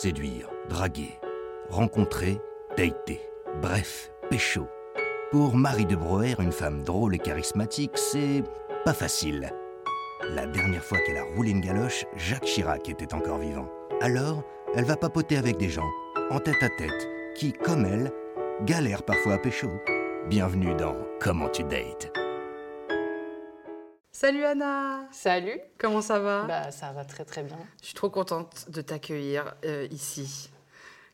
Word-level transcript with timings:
Séduire, 0.00 0.48
draguer, 0.68 1.18
rencontrer, 1.70 2.40
dater. 2.76 3.20
Bref, 3.60 4.12
pécho. 4.30 4.68
Pour 5.32 5.56
Marie 5.56 5.86
de 5.86 5.96
Broer, 5.96 6.36
une 6.38 6.52
femme 6.52 6.84
drôle 6.84 7.16
et 7.16 7.18
charismatique, 7.18 7.98
c'est 7.98 8.44
pas 8.84 8.92
facile. 8.92 9.50
La 10.36 10.46
dernière 10.46 10.84
fois 10.84 10.98
qu'elle 10.98 11.16
a 11.16 11.24
roulé 11.34 11.50
une 11.50 11.60
galoche, 11.60 12.06
Jacques 12.14 12.44
Chirac 12.44 12.88
était 12.88 13.12
encore 13.12 13.38
vivant. 13.38 13.68
Alors, 14.00 14.44
elle 14.76 14.84
va 14.84 14.94
papoter 14.94 15.36
avec 15.36 15.56
des 15.56 15.68
gens, 15.68 15.90
en 16.30 16.38
tête 16.38 16.62
à 16.62 16.68
tête, 16.68 17.08
qui, 17.34 17.52
comme 17.52 17.84
elle, 17.84 18.12
galèrent 18.62 19.02
parfois 19.02 19.32
à 19.32 19.38
pécho. 19.38 19.68
Bienvenue 20.28 20.76
dans 20.76 20.94
Comment 21.18 21.48
tu 21.48 21.64
dates. 21.64 22.16
Salut 24.20 24.44
Anna 24.44 25.06
Salut 25.12 25.60
Comment 25.78 26.00
ça 26.00 26.18
va? 26.18 26.42
Bah 26.42 26.72
ça 26.72 26.90
va 26.90 27.04
très 27.04 27.24
très 27.24 27.44
bien. 27.44 27.56
Je 27.80 27.86
suis 27.86 27.94
trop 27.94 28.10
contente 28.10 28.68
de 28.68 28.80
t'accueillir 28.80 29.54
euh, 29.64 29.86
ici. 29.92 30.50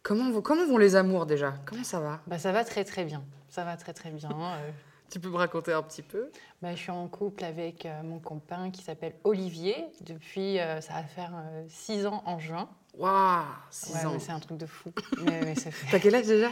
Comment, 0.03 0.31
vont- 0.31 0.41
comment 0.41 0.65
vont 0.67 0.79
les 0.79 0.97
amours 0.97 1.27
déjà? 1.27 1.53
Comment 1.67 1.85
ça 1.85 2.01
va? 2.01 2.23
Bah 2.27 2.39
ça 2.39 2.51
va 2.51 2.65
très 2.65 2.83
très 2.83 3.05
bien. 3.05 3.23
Ça 3.51 3.63
va 3.63 3.77
très 3.77 3.93
très 3.93 4.11
bien. 4.11 4.31
Euh, 4.41 4.71
Tu 5.11 5.21
peux 5.21 5.29
me 5.29 5.37
raconter 5.37 5.75
un 5.75 5.83
petit 5.83 6.01
peu? 6.01 6.31
Bah, 6.63 6.71
je 6.75 6.81
suis 6.81 6.91
en 6.93 7.07
couple 7.09 7.45
avec 7.45 7.85
euh, 7.85 8.03
mon 8.03 8.21
copain 8.21 8.71
qui 8.71 8.83
s'appelle 8.83 9.17
Olivier 9.25 9.85
depuis, 10.01 10.57
ça 10.81 10.95
va 10.95 11.03
faire 11.05 11.35
6 11.69 12.07
ans 12.07 12.23
en 12.25 12.39
juin. 12.39 12.71
Waouh 12.97 13.45
6 13.69 13.93
Ouais, 13.97 14.07
ans 14.07 14.19
c'est 14.19 14.33
un 14.33 14.41
truc 14.41 14.57
de 14.57 14.65
fou. 14.65 14.91
mais, 15.27 15.43
mais. 15.43 15.55
T'as 15.91 15.99
quel 15.99 16.15
âge 16.15 16.27
déjà? 16.27 16.49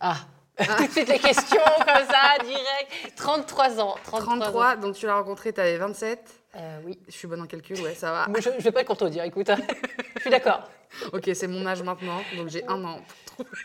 Ah 0.00 0.16
Tout 0.64 0.86
de 0.86 0.90
suite 0.90 1.08
les 1.08 1.18
questions 1.18 1.60
comme 1.78 2.06
ça, 2.06 2.44
direct. 2.44 3.16
33 3.16 3.80
ans. 3.80 3.94
33, 4.04 4.20
33, 4.38 4.66
ans. 4.66 4.76
donc 4.80 4.94
tu 4.94 5.06
l'as 5.06 5.14
rencontré, 5.16 5.52
t'avais 5.52 5.76
27. 5.78 6.34
Euh, 6.56 6.80
oui. 6.84 6.98
Je 7.06 7.12
suis 7.12 7.28
bonne 7.28 7.40
en 7.42 7.46
calcul, 7.46 7.80
ouais, 7.80 7.94
ça 7.94 8.10
va. 8.12 8.26
Je, 8.40 8.50
je 8.58 8.64
vais 8.64 8.72
pas 8.72 8.80
le 8.80 8.86
contredire, 8.86 9.22
écoute. 9.24 9.50
je 10.16 10.20
suis 10.20 10.30
d'accord. 10.30 10.68
Ok, 11.12 11.30
c'est 11.34 11.46
mon 11.46 11.64
âge 11.66 11.82
maintenant, 11.82 12.20
donc 12.36 12.48
j'ai 12.48 12.66
un 12.66 12.82
an 12.84 12.98
pour 13.36 13.46
trouver 13.46 13.60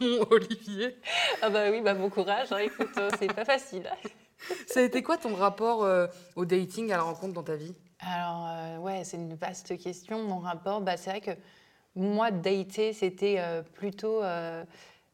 mon 0.00 0.26
Olivier. 0.30 0.96
Ah 1.42 1.50
bah 1.50 1.70
oui, 1.70 1.80
bah 1.80 1.94
bon 1.94 2.08
courage. 2.10 2.52
hein, 2.52 2.58
écoute, 2.58 2.90
euh, 2.98 3.10
c'est 3.18 3.32
pas 3.32 3.44
facile. 3.44 3.90
Ça 4.66 4.80
a 4.80 4.82
été 4.82 5.02
quoi 5.02 5.16
ton 5.16 5.34
rapport 5.34 5.84
euh, 5.84 6.06
au 6.36 6.44
dating, 6.44 6.92
à 6.92 6.96
la 6.98 7.02
rencontre 7.02 7.32
dans 7.32 7.42
ta 7.42 7.56
vie? 7.56 7.74
Alors, 8.00 8.46
euh, 8.48 8.76
ouais, 8.78 9.02
c'est 9.04 9.16
une 9.16 9.34
vaste 9.34 9.76
question. 9.78 10.22
Mon 10.22 10.38
rapport, 10.38 10.80
bah, 10.80 10.96
c'est 10.96 11.10
vrai 11.10 11.20
que 11.20 11.30
moi, 11.96 12.30
dater, 12.30 12.92
c'était 12.92 13.40
plutôt. 13.74 14.20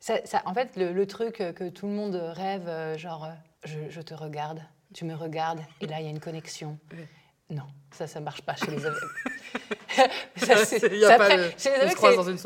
Euh, 0.08 0.16
ça- 0.16 0.26
ça- 0.26 0.42
en 0.46 0.54
fait, 0.54 0.76
le, 0.76 0.92
le 0.92 1.06
truc 1.06 1.40
euh, 1.40 1.52
que 1.52 1.68
tout 1.68 1.86
le 1.86 1.92
monde 1.92 2.14
rêve, 2.14 2.68
euh, 2.68 2.96
genre, 2.98 3.24
euh, 3.24 3.28
je, 3.64 3.78
je 3.88 4.00
te 4.00 4.14
regarde, 4.14 4.60
tu 4.94 5.04
me 5.04 5.14
regardes, 5.14 5.60
et 5.80 5.86
là, 5.86 6.00
il 6.00 6.04
y 6.04 6.08
a 6.08 6.10
une 6.10 6.20
connexion. 6.20 6.78
Non, 7.50 7.64
ça, 7.90 8.06
ça 8.06 8.20
marche 8.20 8.42
pas 8.42 8.54
chez 8.54 8.70
les 8.70 8.86
aveugles. 8.86 9.00
Ça, 10.36 10.54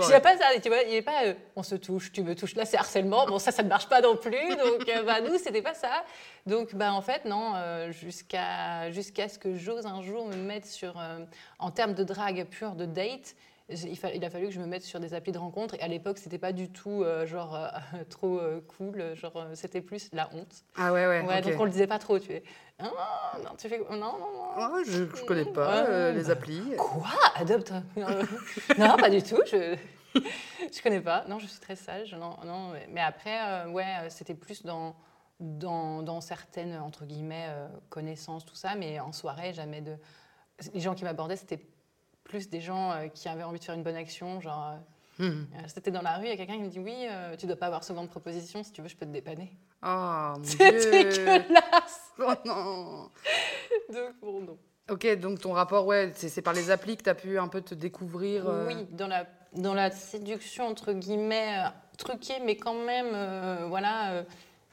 Il 0.06 0.08
n'y 0.08 0.14
a 0.14 0.20
pas 0.20 0.36
ça, 0.38 0.46
tu 0.61 0.69
vois, 0.69 0.83
il 0.83 0.91
n'y 0.91 0.96
a 0.98 1.02
pas 1.02 1.27
euh, 1.27 1.34
on 1.56 1.62
se 1.62 1.74
touche, 1.74 2.11
tu 2.11 2.22
me 2.22 2.34
touches. 2.34 2.55
Là, 2.56 2.64
c'est 2.64 2.78
harcèlement. 2.78 3.27
Bon, 3.27 3.39
ça, 3.39 3.52
ça 3.52 3.62
ne 3.62 3.68
marche 3.68 3.89
pas 3.89 4.01
non 4.01 4.17
plus. 4.17 4.30
Donc, 4.57 4.89
euh, 4.89 5.02
bah, 5.05 5.20
nous, 5.20 5.36
c'était 5.39 5.61
pas 5.62 5.74
ça. 5.74 6.05
Donc, 6.46 6.74
bah, 6.74 6.92
en 6.92 7.02
fait, 7.02 7.27
non, 7.27 7.52
euh, 7.55 7.92
jusqu'à 7.92 8.90
jusqu'à 8.90 9.28
ce 9.28 9.39
que 9.39 9.55
j'ose 9.57 9.86
un 9.86 10.02
jour 10.02 10.27
me 10.27 10.36
mettre 10.36 10.67
sur, 10.67 10.98
euh, 10.98 11.18
en 11.58 11.70
termes 11.70 11.92
de 11.95 12.02
drague 12.02 12.46
pure, 12.46 12.74
de 12.74 12.86
date, 12.86 13.36
il, 13.70 14.25
a 14.25 14.30
fallu 14.30 14.47
que 14.47 14.52
je 14.52 14.61
me 14.61 14.67
mette 14.67 14.83
sur 14.83 15.01
des 15.01 15.14
applis 15.14 15.33
de 15.33 15.39
rencontre. 15.39 15.75
Et 15.75 15.80
à 15.80 15.89
l'époque, 15.89 16.19
c'était 16.19 16.39
pas 16.39 16.52
du 16.52 16.70
tout 16.70 17.02
euh, 17.02 17.27
genre 17.27 17.55
euh, 17.55 17.69
trop 18.11 18.39
euh, 18.39 18.61
cool. 18.77 19.14
Genre, 19.14 19.47
c'était 19.55 19.80
plus 19.80 20.08
la 20.13 20.29
honte. 20.35 20.64
Ah 20.77 20.92
ouais, 20.92 21.07
ouais. 21.07 21.41
Donc 21.41 21.58
on 21.58 21.64
le 21.64 21.70
disait 21.70 21.86
pas 21.86 21.98
trop. 21.98 22.19
Tu 22.19 22.27
fais, 22.27 22.42
Ah, 22.79 23.39
non, 23.42 23.51
tu 23.57 23.69
fais, 23.69 23.79
non, 23.79 23.97
non, 23.97 24.19
non. 24.19 24.45
Ah, 24.57 24.79
je, 24.86 25.05
je 25.05 25.25
connais 25.25 25.47
pas 25.47 25.85
Ouais, 25.85 25.89
ouais, 25.91 26.13
les 26.13 26.30
applis. 26.30 26.63
Quoi? 26.77 27.08
Adopte 27.36 27.73
Euh, 27.97 28.23
Non, 28.79 28.97
pas 28.97 29.08
du 29.08 29.23
tout. 29.23 29.41
Je 29.47 29.77
je 30.14 30.83
connais 30.83 31.01
pas. 31.01 31.25
Non, 31.27 31.39
je 31.39 31.46
suis 31.46 31.58
très 31.61 31.77
sage. 31.77 32.14
Non, 32.14 32.36
non. 32.45 32.73
mais- 32.91 33.01
après, 33.01 33.64
ouais, 33.67 34.11
c'était 34.11 34.35
plus 34.35 34.63
dans, 34.63 34.95
dans, 35.41 36.02
dans 36.02 36.20
certaines 36.20 36.77
entre 36.77 37.07
guillemets 37.07 37.48
connaissances, 37.89 38.45
tout 38.45 38.55
ça. 38.55 38.75
Mais 38.75 39.01
en 39.01 39.13
soirée, 39.13 39.52
jamais 39.55 39.81
de. 39.81 39.96
Les 40.73 40.81
gens 40.81 40.95
qui 40.95 41.02
m'abordaient, 41.02 41.35
c'était 41.35 41.58
plus 42.24 42.48
des 42.48 42.61
gens 42.61 42.90
euh, 42.92 43.08
qui 43.08 43.29
avaient 43.29 43.42
envie 43.45 43.58
de 43.61 43.64
faire 43.64 43.74
une 43.74 43.83
bonne 43.83 43.96
action, 43.96 44.40
genre. 44.40 44.70
euh, 44.73 44.77
Hmm. 45.20 45.23
euh, 45.55 45.58
C'était 45.68 45.92
dans 45.92 46.02
la 46.02 46.17
rue, 46.17 46.24
il 46.24 46.30
y 46.30 46.33
a 46.33 46.36
quelqu'un 46.36 46.55
qui 46.55 46.62
me 46.62 46.68
dit 46.68 46.80
oui, 46.80 47.07
euh, 47.08 47.36
tu 47.36 47.46
dois 47.46 47.55
pas 47.55 47.67
avoir 47.67 47.85
souvent 47.85 48.02
de 48.02 48.08
propositions, 48.08 48.64
si 48.64 48.73
tu 48.73 48.83
veux, 48.83 48.89
je 48.89 48.96
peux 48.96 49.07
te 49.07 49.12
dépanner. 49.12 49.57
Oh 49.86 50.33
mon 50.39 50.42
C'est 50.42 50.58
dégueulasse. 50.73 52.13
Oh 52.18 52.33
non 52.45 53.11
Donc 53.92 54.14
bon, 54.20 54.40
non. 54.40 54.58
Ok, 54.90 55.07
donc 55.20 55.40
ton 55.40 55.52
rapport, 55.52 55.86
ouais, 55.86 56.11
c'est 56.17 56.29
c'est 56.29 56.42
par 56.42 56.52
les 56.52 56.70
applis 56.73 56.96
que 56.96 57.05
tu 57.05 57.11
as 57.11 57.14
pu 57.14 57.39
un 57.39 57.46
peu 57.46 57.61
te 57.61 57.77
découvrir. 57.77 58.48
euh, 58.48 58.67
Oui, 58.67 58.86
dans 58.90 59.07
la, 59.07 59.24
dans 59.52 59.73
la 59.73 59.92
séduction, 59.92 60.67
entre 60.67 60.92
guillemets, 60.92 61.58
euh, 61.64 61.68
truquée, 61.96 62.40
mais 62.45 62.57
quand 62.57 62.74
même, 62.74 63.68
voilà. 63.68 64.24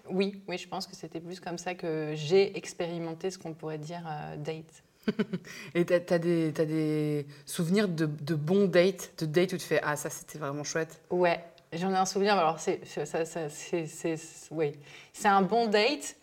oui, 0.09 0.41
oui, 0.47 0.57
je 0.57 0.67
pense 0.67 0.88
que 0.88 0.95
c'était 0.95 1.19
plus 1.22 1.40
comme 1.40 1.59
ça 1.59 1.75
que 1.75 2.13
j'ai 2.16 2.57
expérimenté 2.57 3.29
ce 3.29 3.38
qu'on 3.38 3.53
pourrait 3.53 3.78
dire 3.78 4.03
date. 4.40 4.84
Et 5.75 5.85
t'as 5.85 6.16
as 6.16 6.19
des, 6.19 6.51
t'as 6.53 6.66
des 6.66 7.25
souvenirs 7.45 7.88
de, 7.88 8.06
de 8.06 8.35
bons 8.35 8.66
dates, 8.67 9.12
de 9.19 9.25
dates 9.25 9.53
où 9.53 9.57
tu 9.57 9.66
fais 9.66 9.79
Ah, 9.84 9.95
ça 9.95 10.09
c'était 10.09 10.38
vraiment 10.38 10.63
chouette. 10.63 11.01
Ouais, 11.09 11.39
j'en 11.73 11.91
ai 11.91 11.97
un 11.97 12.06
souvenir. 12.06 12.38
Alors, 12.38 12.59
c'est, 12.59 12.81
ça, 12.85 13.06
ça, 13.25 13.50
c'est, 13.50 13.85
c'est, 13.88 14.16
oui. 14.51 14.73
c'est 15.13 15.28
un 15.28 15.41
bon 15.41 15.67
date, 15.67 16.16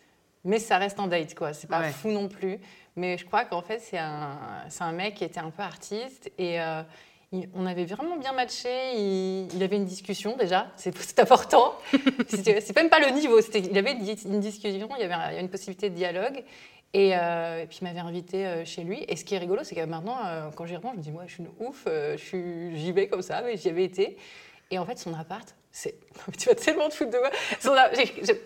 mais 0.45 0.59
ça 0.59 0.77
reste 0.77 0.99
un 0.99 1.07
date, 1.07 1.35
quoi. 1.35 1.53
C'est 1.53 1.67
pas 1.67 1.81
Ouais. 1.81 1.89
fou 1.91 2.09
non 2.11 2.27
plus. 2.29 2.57
Mais 2.95 3.17
je 3.17 3.25
crois 3.25 3.45
qu'en 3.45 3.61
fait, 3.61 3.79
c'est 3.79 3.97
un, 3.97 4.37
c'est 4.69 4.83
un 4.83 4.91
mec 4.91 5.15
qui 5.15 5.23
était 5.23 5.39
un 5.39 5.51
peu 5.51 5.61
artiste 5.63 6.31
et 6.37 6.59
euh, 6.59 6.81
il- 7.31 7.47
on 7.53 7.65
avait 7.65 7.85
vraiment 7.85 8.17
bien 8.17 8.33
matché. 8.33 8.69
Il, 8.95 9.47
il 9.53 9.63
avait 9.63 9.75
une 9.77 9.85
discussion 9.85 10.35
déjà, 10.35 10.67
c'est, 10.75 11.19
important. 11.19 11.75
C'est 12.27 12.75
même 12.75 12.89
pas 12.89 12.99
le 12.99 13.11
niveau. 13.11 13.39
C'était, 13.41 13.59
il 13.59 13.77
avait 13.77 13.93
une, 13.93 14.05
une 14.33 14.39
discussion, 14.39 14.89
il 14.97 15.01
y 15.01 15.03
avait 15.03 15.13
un- 15.13 15.27
il 15.29 15.31
y 15.31 15.35
avait 15.35 15.41
une 15.41 15.49
possibilité 15.49 15.89
de 15.89 15.95
dialogue. 15.95 16.43
Et, 16.93 17.15
euh, 17.15 17.61
et 17.61 17.67
puis 17.67 17.79
il 17.81 17.83
m'avait 17.83 17.99
invité 17.99 18.47
euh, 18.47 18.65
chez 18.65 18.83
lui. 18.83 19.05
Et 19.07 19.15
ce 19.15 19.23
qui 19.23 19.35
est 19.35 19.37
rigolo, 19.37 19.63
c'est 19.63 19.75
que 19.75 19.85
maintenant, 19.85 20.17
euh, 20.25 20.49
quand 20.55 20.65
j'y 20.65 20.75
repense, 20.75 20.93
je 20.93 20.97
me 20.97 21.03
dis, 21.03 21.11
moi, 21.11 21.23
je 21.27 21.33
suis 21.33 21.43
une 21.43 21.67
ouf, 21.67 21.87
j'y 22.75 22.91
vais 22.91 23.07
comme 23.07 23.21
ça, 23.21 23.41
mais 23.41 23.57
j'y 23.57 23.69
avais 23.69 23.83
été. 23.83 24.17
Et 24.71 24.79
en 24.79 24.85
fait, 24.85 24.97
son 24.97 25.13
appart, 25.13 25.55
tu 26.37 26.49
vas 26.49 26.55
tellement 26.55 26.89
te 26.89 26.95
foutre 26.95 27.11
de 27.11 27.17
moi. 27.17 27.29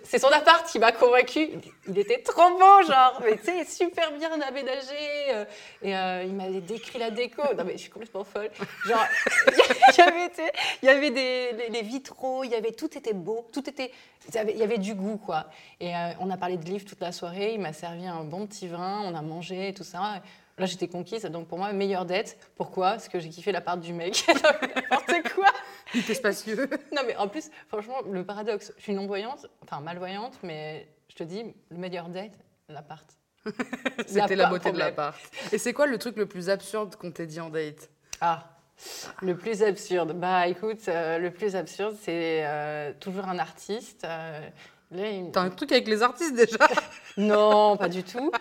C'est 0.04 0.20
son 0.20 0.28
appart 0.28 0.70
qui 0.70 0.78
m'a 0.78 0.92
convaincu. 0.92 1.50
Il 1.88 1.98
était 1.98 2.22
trop 2.22 2.50
beau, 2.52 2.86
genre. 2.88 3.22
Mais 3.24 3.38
tu 3.38 3.46
sais, 3.46 3.66
super 3.66 4.12
bien 4.12 4.30
aménagé. 4.42 5.32
euh, 5.32 5.46
Et 5.82 5.96
euh, 5.96 6.24
il 6.26 6.34
m'avait 6.34 6.62
décrit 6.62 7.00
la 7.00 7.12
déco. 7.12 7.42
Non, 7.58 7.64
mais 7.64 7.74
je 7.74 7.78
suis 7.78 7.90
complètement 7.90 8.24
folle. 8.24 8.50
Genre, 8.86 9.06
il 9.92 9.98
y 10.84 10.90
avait, 10.90 11.12
des, 11.12 11.70
les, 11.70 11.82
vitraux, 11.82 12.44
il 12.44 12.52
y 12.52 12.56
avait, 12.56 12.72
tout 12.72 12.96
était 12.98 13.14
beau. 13.14 13.48
Tout 13.54 13.68
était. 13.70 13.92
Il 14.30 14.58
y 14.58 14.64
avait, 14.64 14.78
du 14.78 14.94
goût, 14.94 15.18
quoi. 15.18 15.46
Et 15.80 15.96
euh, 15.96 16.12
on 16.20 16.30
a 16.30 16.38
parlé 16.38 16.58
de 16.58 16.66
livres 16.66 16.86
toute 16.86 17.02
la 17.02 17.12
soirée. 17.12 17.54
Il 17.54 17.60
m'a 17.62 17.74
servi 17.74 18.06
un 18.06 18.24
bon 18.24 18.46
petit 18.48 18.68
vin. 18.68 19.02
On 19.06 19.16
a 19.16 19.22
mangé 19.22 19.74
tout 19.74 19.84
ça. 19.84 20.22
Là, 20.58 20.66
j'étais 20.66 20.88
conquise. 20.88 21.24
Donc, 21.24 21.48
pour 21.48 21.58
moi, 21.58 21.74
meilleure 21.74 22.06
dette. 22.06 22.38
Pourquoi? 22.56 22.92
Parce 22.92 23.08
que 23.08 23.20
j'ai 23.20 23.30
kiffé 23.30 23.52
l'appart 23.52 23.80
du 23.80 23.92
mec. 23.94 24.24
N'importe 24.28 25.34
quoi. 25.34 25.48
Il 25.96 26.00
était 26.02 26.14
spacieux. 26.14 26.70
Non, 26.96 27.02
mais 27.06 27.16
en 27.18 27.28
plus, 27.28 27.50
franchement, 27.68 27.98
le 28.10 28.26
paradoxe, 28.26 28.74
je 28.78 28.84
suis 28.84 28.94
non-voyante, 28.94 29.48
enfin 29.64 29.80
malvoyante, 29.80 30.38
mais 30.44 30.88
je 31.10 31.16
te 31.16 31.24
dis, 31.24 31.44
le 31.70 31.78
meilleur 31.78 32.10
date, 32.10 32.34
l'appart. 32.70 33.06
C'était 34.08 34.36
la 34.36 34.48
beauté 34.48 34.72
de 34.72 34.78
l'appart. 34.80 35.20
Et 35.52 35.58
c'est 35.58 35.74
quoi 35.74 35.86
le 35.86 35.98
truc 35.98 36.16
le 36.18 36.26
plus 36.26 36.50
absurde 36.50 36.96
qu'on 36.96 37.12
t'ait 37.12 37.28
dit 37.28 37.40
en 37.42 37.50
date? 37.50 37.90
Ah, 38.22 38.50
le 39.22 39.36
plus 39.36 39.62
absurde. 39.64 40.14
Bah 40.14 40.48
écoute, 40.48 40.88
euh, 40.88 41.18
le 41.20 41.32
plus 41.32 41.56
absurde, 41.56 41.96
c'est 42.02 42.46
euh, 42.46 42.94
toujours 43.00 43.26
un 43.28 43.38
artiste. 43.40 44.06
euh, 44.06 44.50
T'as 45.32 45.42
un 45.42 45.50
truc 45.50 45.72
avec 45.72 45.88
les 45.88 46.02
artistes 46.04 46.36
déjà? 46.36 46.58
Non, 47.18 47.78
pas 47.78 47.90
du 47.90 48.04
tout. 48.04 48.32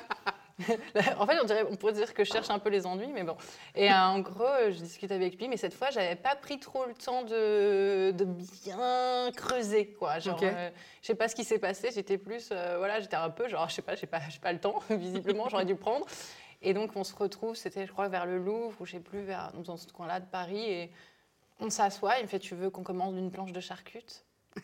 en 1.19 1.27
fait, 1.27 1.39
on, 1.41 1.45
dirait, 1.45 1.65
on 1.71 1.77
pourrait 1.77 1.93
dire 1.93 2.13
que 2.15 2.25
je 2.25 2.31
cherche 2.31 2.51
un 2.51 2.59
peu 2.59 2.71
les 2.71 2.87
ennuis, 2.87 3.13
mais 3.13 3.25
bon. 3.25 3.37
Et 3.75 3.91
euh, 3.91 3.95
en 3.95 4.21
gros, 4.21 4.71
je 4.71 4.79
discute 4.79 5.11
avec 5.11 5.39
lui, 5.39 5.49
mais 5.49 5.57
cette 5.57 5.75
fois, 5.75 5.91
j'avais 5.91 6.17
pas 6.17 6.37
pris 6.37 6.59
trop 6.59 6.85
le 6.87 6.95
temps 6.95 7.23
de, 7.23 8.13
de 8.13 8.25
bien 8.25 9.31
creuser, 9.37 9.93
quoi. 9.93 10.19
Genre, 10.19 10.39
euh, 10.43 10.71
je 11.01 11.07
sais 11.07 11.15
pas 11.15 11.29
ce 11.29 11.35
qui 11.35 11.45
s'est 11.45 11.59
passé. 11.59 11.91
J'étais 11.95 12.19
plus, 12.19 12.51
euh, 12.53 12.77
voilà, 12.79 13.01
j'étais 13.01 13.17
un 13.17 13.31
peu, 13.31 13.49
genre, 13.49 13.69
je 13.69 13.75
sais 13.75 13.83
pas, 13.83 13.95
j'ai 13.95 14.07
pas, 14.07 14.21
pas 14.41 14.53
le 14.53 14.61
temps. 14.61 14.83
Visiblement, 14.91 15.49
j'aurais 15.49 15.65
dû 15.65 15.77
prendre. 15.77 16.07
Et 16.63 16.75
donc, 16.75 16.93
on 16.95 17.05
se 17.05 17.15
retrouve, 17.15 17.57
c'était, 17.57 17.87
je 17.87 17.93
crois, 17.93 18.09
vers 18.09 18.27
le 18.27 18.39
Louvre, 18.39 18.81
ou 18.81 18.87
je 18.87 18.93
sais 18.93 19.01
plus, 19.01 19.23
vers, 19.23 19.53
dans 19.53 19.77
ce 19.77 19.93
coin-là 19.93 20.21
de 20.21 20.27
Paris. 20.27 20.71
Et 20.71 20.91
on 21.61 21.71
s'assoit, 21.71 22.19
il 22.19 22.23
me 22.23 22.29
fait 22.29 22.39
Tu 22.39 22.55
veux 22.55 22.71
qu'on 22.71 22.83
commande 22.83 23.17
une 23.17 23.31
planche 23.31 23.53
de 23.53 23.61
charcute? 23.61 24.25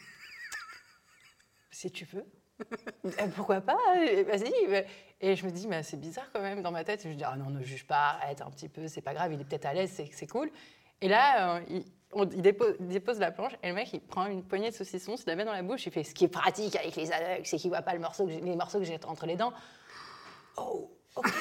Si 1.70 1.92
tu 1.92 2.04
veux. 2.06 2.26
Eh, 3.04 3.28
Pourquoi 3.34 3.60
pas 3.60 3.76
Vas-y. 4.26 4.84
Et 5.20 5.36
je 5.36 5.44
me 5.46 5.50
dis, 5.50 5.66
mais 5.68 5.82
c'est 5.82 5.96
bizarre 5.98 6.28
quand 6.32 6.40
même 6.40 6.62
dans 6.62 6.70
ma 6.70 6.84
tête. 6.84 7.02
Je 7.04 7.08
dis, 7.10 7.24
ah 7.24 7.36
non, 7.36 7.50
ne 7.50 7.62
juge 7.62 7.86
pas, 7.86 8.18
arrête 8.22 8.40
un 8.40 8.50
petit 8.50 8.68
peu, 8.68 8.88
c'est 8.88 9.00
pas 9.00 9.14
grave, 9.14 9.32
il 9.32 9.40
est 9.40 9.44
peut-être 9.44 9.66
à 9.66 9.74
l'aise, 9.74 9.92
c'est 10.12 10.26
cool. 10.26 10.50
Et 11.00 11.08
là, 11.08 11.56
euh, 11.56 11.60
il, 11.68 11.84
on- 12.12 12.28
il 12.28 12.42
dépose, 12.42 13.18
la 13.18 13.30
planche 13.30 13.52
et 13.62 13.68
le 13.68 13.74
mec, 13.74 13.92
il 13.92 14.00
prend 14.00 14.26
une 14.26 14.42
poignée 14.42 14.70
de 14.70 14.74
saucisson, 14.74 15.14
il 15.16 15.22
la 15.26 15.36
met 15.36 15.44
dans 15.44 15.52
la 15.52 15.62
bouche, 15.62 15.86
il 15.86 15.92
fait 15.92 16.02
Ce 16.04 16.14
qui 16.14 16.24
est 16.24 16.28
pratique 16.28 16.74
avec 16.76 16.96
les 16.96 17.12
aveugles, 17.12 17.44
c'est 17.46 17.56
qu'il 17.58 17.70
voit 17.70 17.82
pas 17.82 17.94
le 17.94 18.00
morceau 18.00 18.26
que 18.26 18.30
les 18.32 18.56
morceaux 18.56 18.78
que 18.78 18.84
j'ai 18.84 18.98
entre 19.06 19.26
les 19.26 19.36
dents. 19.36 19.52
Oh, 20.56 20.90
ok. 21.16 21.26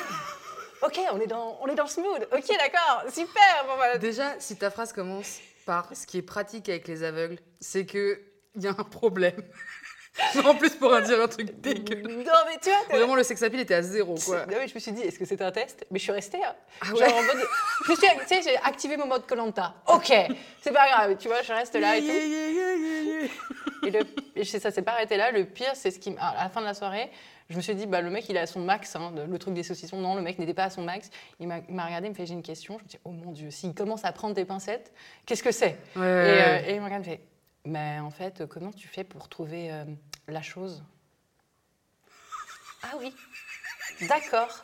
Ok, 0.83 0.99
on 1.11 1.19
est 1.19 1.25
dans, 1.25 1.57
on 1.61 1.65
est 1.65 1.73
dans 1.73 1.85
le 1.85 1.89
smooth. 1.89 2.27
Ok, 2.31 2.47
d'accord, 2.49 3.03
super. 3.11 3.65
Bon, 3.65 3.75
voilà. 3.77 3.97
Déjà, 3.97 4.39
si 4.39 4.55
ta 4.57 4.69
phrase 4.69 4.93
commence 4.93 5.39
par 5.65 5.89
ce 5.95 6.05
qui 6.05 6.19
est 6.19 6.21
pratique 6.21 6.69
avec 6.69 6.87
les 6.87 7.01
aveugles, 7.01 7.39
c'est 7.59 7.87
que 7.87 8.21
il 8.53 8.61
y 8.61 8.67
a 8.67 8.75
un 8.77 8.83
problème. 8.83 9.41
en 10.45 10.55
plus, 10.55 10.71
pour 10.71 10.91
en 10.91 10.99
dire 11.01 11.21
un 11.21 11.27
truc 11.27 11.59
dégueu. 11.61 12.01
Non, 12.01 12.31
mais 12.47 12.57
tu 12.61 12.69
vois, 12.69 12.97
Vraiment, 12.97 13.15
le 13.15 13.23
sex 13.23 13.41
appeal 13.43 13.59
était 13.59 13.75
à 13.75 13.81
zéro, 13.81 14.15
quoi. 14.25 14.45
Non, 14.45 14.55
mais 14.59 14.67
je 14.67 14.73
me 14.75 14.79
suis 14.79 14.91
dit, 14.91 15.01
est-ce 15.01 15.19
que 15.19 15.25
c'était 15.25 15.43
un 15.43 15.51
test? 15.51 15.85
Mais 15.91 15.99
je 15.99 16.03
suis 16.03 16.11
restée. 16.11 16.43
hein. 16.43 16.55
Ah 16.81 16.85
Genre 16.87 16.97
ouais 16.99 17.11
en 17.13 17.21
mode- 17.23 17.45
je 17.87 17.93
suis, 17.93 18.01
tu 18.01 18.27
sais, 18.27 18.41
j'ai 18.43 18.57
activé 18.57 18.97
mon 18.97 19.07
mode 19.07 19.25
Colanta. 19.25 19.75
Ok, 19.87 20.11
c'est 20.61 20.71
pas 20.73 20.87
grave, 20.87 21.17
tu 21.17 21.27
vois, 21.27 21.41
je 21.41 21.53
reste 21.53 21.75
là 21.75 21.97
et 21.97 22.01
tout. 22.01 22.07
Et, 23.85 23.91
le, 23.91 23.99
et 24.35 24.43
ça 24.43 24.71
s'est 24.71 24.81
pas 24.81 24.93
arrêté 24.93 25.17
là. 25.17 25.31
Le 25.31 25.45
pire, 25.45 25.71
c'est 25.75 25.91
ce 25.91 25.99
qui, 25.99 26.15
à 26.19 26.43
la 26.43 26.49
fin 26.49 26.61
de 26.61 26.65
la 26.65 26.73
soirée, 26.73 27.09
je 27.49 27.55
me 27.55 27.61
suis 27.61 27.75
dit, 27.75 27.85
bah, 27.85 28.01
le 28.01 28.09
mec, 28.09 28.27
il 28.27 28.35
est 28.35 28.39
à 28.39 28.47
son 28.47 28.59
max. 28.59 28.95
hein, 28.95 29.13
le 29.29 29.39
truc 29.39 29.53
des 29.53 29.63
saucissons, 29.63 29.97
non, 29.97 30.15
le 30.15 30.21
mec 30.21 30.37
n'était 30.39 30.53
pas 30.53 30.65
à 30.65 30.69
son 30.69 30.81
max. 30.81 31.09
Il 31.39 31.47
m'a 31.47 31.85
regardé, 31.85 32.07
il 32.07 32.11
me 32.11 32.15
fait, 32.15 32.25
j'ai 32.25 32.33
une 32.33 32.43
question. 32.43 32.77
Je 32.79 32.83
me 32.83 32.89
dis, 32.89 32.99
oh 33.05 33.11
mon 33.11 33.31
Dieu, 33.31 33.51
s'il 33.51 33.73
commence 33.73 34.03
à 34.03 34.11
prendre 34.11 34.33
des 34.33 34.45
pincettes, 34.45 34.91
qu'est-ce 35.25 35.43
que 35.43 35.51
c'est? 35.51 35.77
Ouais, 35.95 36.01
et, 36.01 36.41
euh, 36.41 36.59
et 36.67 36.73
il 36.75 36.79
me 36.81 36.85
regarde, 36.85 37.05
il 37.05 37.09
me 37.11 37.15
fait, 37.15 37.21
mais 37.67 37.99
en 37.99 38.09
fait, 38.09 38.45
comment 38.47 38.71
tu 38.71 38.87
fais 38.87 39.03
pour 39.03 39.27
trouver 39.29 39.71
euh, 39.71 39.83
la 40.27 40.41
chose? 40.41 40.83
Ah 42.83 42.95
oui, 42.99 43.13
d'accord. 44.07 44.63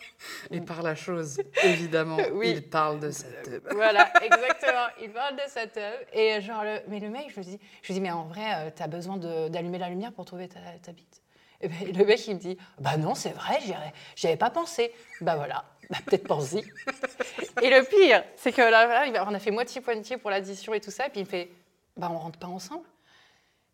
Et 0.51 0.61
par 0.61 0.81
la 0.83 0.95
chose, 0.95 1.41
évidemment, 1.63 2.17
Oui. 2.33 2.51
il 2.51 2.69
parle 2.69 2.99
de 2.99 3.11
cette. 3.11 3.61
Voilà, 3.71 4.11
exactement. 4.23 4.87
Il 5.01 5.11
parle 5.11 5.35
de 5.35 5.41
cette 5.47 5.75
œuvre. 5.77 5.97
Et 6.13 6.33
euh, 6.35 6.41
genre, 6.41 6.63
le, 6.63 6.79
mais 6.87 6.99
le 6.99 7.09
mec, 7.09 7.31
je 7.33 7.39
me 7.39 7.43
dis, 7.43 7.59
je 7.81 7.87
lui 7.87 7.93
dis, 7.95 8.01
mais 8.01 8.11
en 8.11 8.23
vrai, 8.25 8.53
euh, 8.55 8.69
t'as 8.73 8.87
besoin 8.87 9.17
de- 9.17 9.49
d'allumer 9.49 9.77
la 9.79 9.89
lumière 9.89 10.13
pour 10.13 10.25
trouver 10.25 10.47
ta, 10.47 10.59
ta 10.81 10.91
bite? 10.91 11.21
Et 11.61 11.67
ben, 11.67 11.93
le 11.97 12.05
mec, 12.05 12.25
il 12.27 12.35
me 12.35 12.39
dit, 12.39 12.57
bah 12.79 12.97
non, 12.97 13.15
c'est 13.15 13.31
vrai, 13.31 13.59
j'y 14.15 14.27
avais- 14.27 14.37
pas 14.37 14.49
pensé. 14.49 14.93
Bah 15.21 15.35
voilà, 15.35 15.65
bah 15.89 15.97
peut-être 16.05 16.27
pense-y. 16.27 16.59
et 17.61 17.69
le 17.69 17.83
pire, 17.85 18.23
c'est 18.35 18.51
que 18.51 18.61
là, 18.61 18.85
voilà, 18.85 19.25
on 19.27 19.33
a 19.33 19.39
fait 19.39 19.51
moitié-moitié 19.51 20.17
pour 20.17 20.29
l'addition 20.29 20.73
et 20.73 20.81
tout 20.81 20.91
ça, 20.91 21.07
et 21.07 21.09
puis 21.09 21.21
il 21.21 21.23
me 21.25 21.29
fait, 21.29 21.49
bah 21.97 22.09
on 22.11 22.17
rentre 22.17 22.37
pas 22.37 22.47
ensemble. 22.47 22.85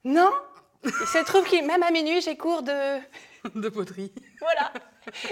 Non? 0.04 0.32
Il 0.84 0.92
se 0.92 1.24
trouve 1.26 1.44
que 1.46 1.66
même 1.66 1.84
à 1.84 1.92
minuit, 1.92 2.22
j'ai 2.22 2.38
cours 2.38 2.64
de. 2.64 3.00
de 3.56 3.70
poterie. 3.70 4.14
Voilà, 4.40 4.72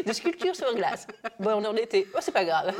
de 0.06 0.12
sculpture 0.14 0.56
sur 0.56 0.74
glace. 0.76 1.08
Bon, 1.40 1.54
on 1.56 1.64
est 1.64 1.68
en 1.68 1.76
été. 1.76 2.08
Oh, 2.14 2.20
c'est 2.22 2.32
pas 2.34 2.44
grave. 2.46 2.76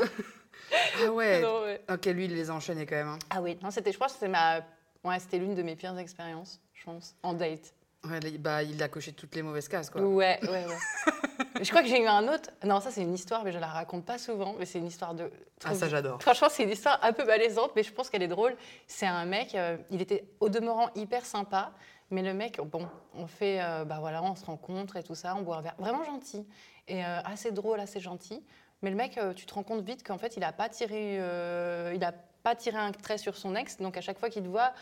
Ah 1.02 1.10
ouais. 1.10 1.40
Non, 1.40 1.62
ouais. 1.62 1.80
Ok, 1.90 2.04
lui, 2.06 2.26
il 2.26 2.34
les 2.34 2.50
a 2.50 2.54
enchaînés 2.54 2.84
quand 2.84 2.96
même. 2.96 3.08
hein. 3.08 3.18
Ah 3.30 3.40
oui, 3.40 3.56
non, 3.62 3.70
c'était, 3.70 3.90
je 3.90 3.96
crois 3.96 4.08
que 4.08 4.12
c'était 4.12 4.28
ma, 4.28 4.58
ouais, 5.02 5.18
c'était 5.18 5.38
l'une 5.38 5.54
de 5.54 5.62
mes 5.62 5.76
pires 5.76 5.96
expériences, 5.98 6.60
je 6.74 6.84
pense, 6.84 7.14
en 7.22 7.32
date. 7.32 7.72
Ouais, 8.04 8.20
bah, 8.38 8.62
il 8.62 8.80
a 8.82 8.88
coché 8.88 9.12
toutes 9.12 9.34
les 9.34 9.42
mauvaises 9.42 9.68
cases, 9.68 9.90
quoi. 9.90 10.02
Ouais, 10.02 10.38
ouais, 10.42 10.66
ouais. 10.66 11.12
Je 11.62 11.68
crois 11.70 11.82
que 11.82 11.88
j'ai 11.88 12.02
eu 12.02 12.06
un 12.06 12.28
autre. 12.28 12.50
Non, 12.64 12.80
ça 12.80 12.90
c'est 12.90 13.02
une 13.02 13.14
histoire, 13.14 13.42
mais 13.42 13.52
je 13.52 13.58
la 13.58 13.66
raconte 13.66 14.04
pas 14.04 14.18
souvent. 14.18 14.54
Mais 14.58 14.64
c'est 14.66 14.78
une 14.78 14.86
histoire 14.86 15.14
de. 15.14 15.30
Ah, 15.64 15.74
ça, 15.74 15.88
j'adore. 15.88 16.22
Franchement, 16.22 16.48
c'est 16.50 16.62
une 16.62 16.70
histoire 16.70 16.98
un 17.02 17.12
peu 17.12 17.24
malaisante, 17.24 17.72
mais 17.74 17.82
je 17.82 17.92
pense 17.92 18.10
qu'elle 18.10 18.22
est 18.22 18.28
drôle. 18.28 18.56
C'est 18.86 19.06
un 19.06 19.24
mec, 19.24 19.54
euh, 19.54 19.76
il 19.90 20.00
était 20.00 20.24
au 20.38 20.48
demeurant 20.48 20.90
hyper 20.94 21.24
sympa, 21.24 21.72
mais 22.10 22.22
le 22.22 22.32
mec, 22.32 22.60
bon, 22.60 22.88
on 23.14 23.26
fait, 23.26 23.60
euh, 23.60 23.84
bah 23.84 23.98
voilà, 24.00 24.22
on 24.22 24.34
se 24.34 24.44
rencontre 24.44 24.96
et 24.96 25.02
tout 25.02 25.14
ça, 25.14 25.34
on 25.36 25.42
boit 25.42 25.56
un 25.56 25.62
verre, 25.62 25.74
vraiment 25.78 26.04
gentil 26.04 26.46
et 26.86 27.04
euh, 27.04 27.20
assez 27.24 27.50
drôle, 27.50 27.80
assez 27.80 28.00
gentil. 28.00 28.42
Mais 28.82 28.90
le 28.90 28.96
mec, 28.96 29.18
tu 29.34 29.44
te 29.44 29.54
rends 29.54 29.64
compte 29.64 29.82
vite 29.82 30.06
qu'en 30.06 30.18
fait, 30.18 30.36
il 30.36 30.44
a 30.44 30.52
pas 30.52 30.68
tiré, 30.68 31.18
euh, 31.18 31.92
il 31.94 32.04
a 32.04 32.12
pas 32.42 32.54
tiré 32.54 32.78
un 32.78 32.92
trait 32.92 33.18
sur 33.18 33.36
son 33.36 33.56
ex, 33.56 33.78
donc 33.78 33.96
à 33.96 34.00
chaque 34.00 34.18
fois 34.18 34.30
qu'il 34.30 34.44
te 34.44 34.48
voit. 34.48 34.72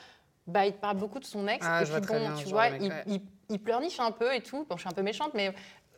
Bah, 0.47 0.67
il 0.67 0.75
parle 0.75 0.97
beaucoup 0.97 1.19
de 1.19 1.25
son 1.25 1.47
ex. 1.49 1.65
Ah, 1.69 1.83
et 1.83 1.87
je 1.87 1.93
puis 1.93 2.01
vois 2.01 2.07
très 2.07 2.19
bon, 2.19 2.29
bien 2.29 2.37
tu 2.37 2.49
vois, 2.49 2.71
mec, 2.71 2.83
il, 2.83 2.89
ouais. 2.91 3.03
il, 3.07 3.21
il 3.49 3.59
pleurniche 3.61 3.99
un 4.01 4.13
peu 4.13 4.35
et 4.35 4.41
tout. 4.41 4.65
Bon, 4.69 4.77
je 4.77 4.81
suis 4.83 4.89
un 4.89 4.93
peu 4.95 5.03
méchante, 5.03 5.33
mais 5.35 5.53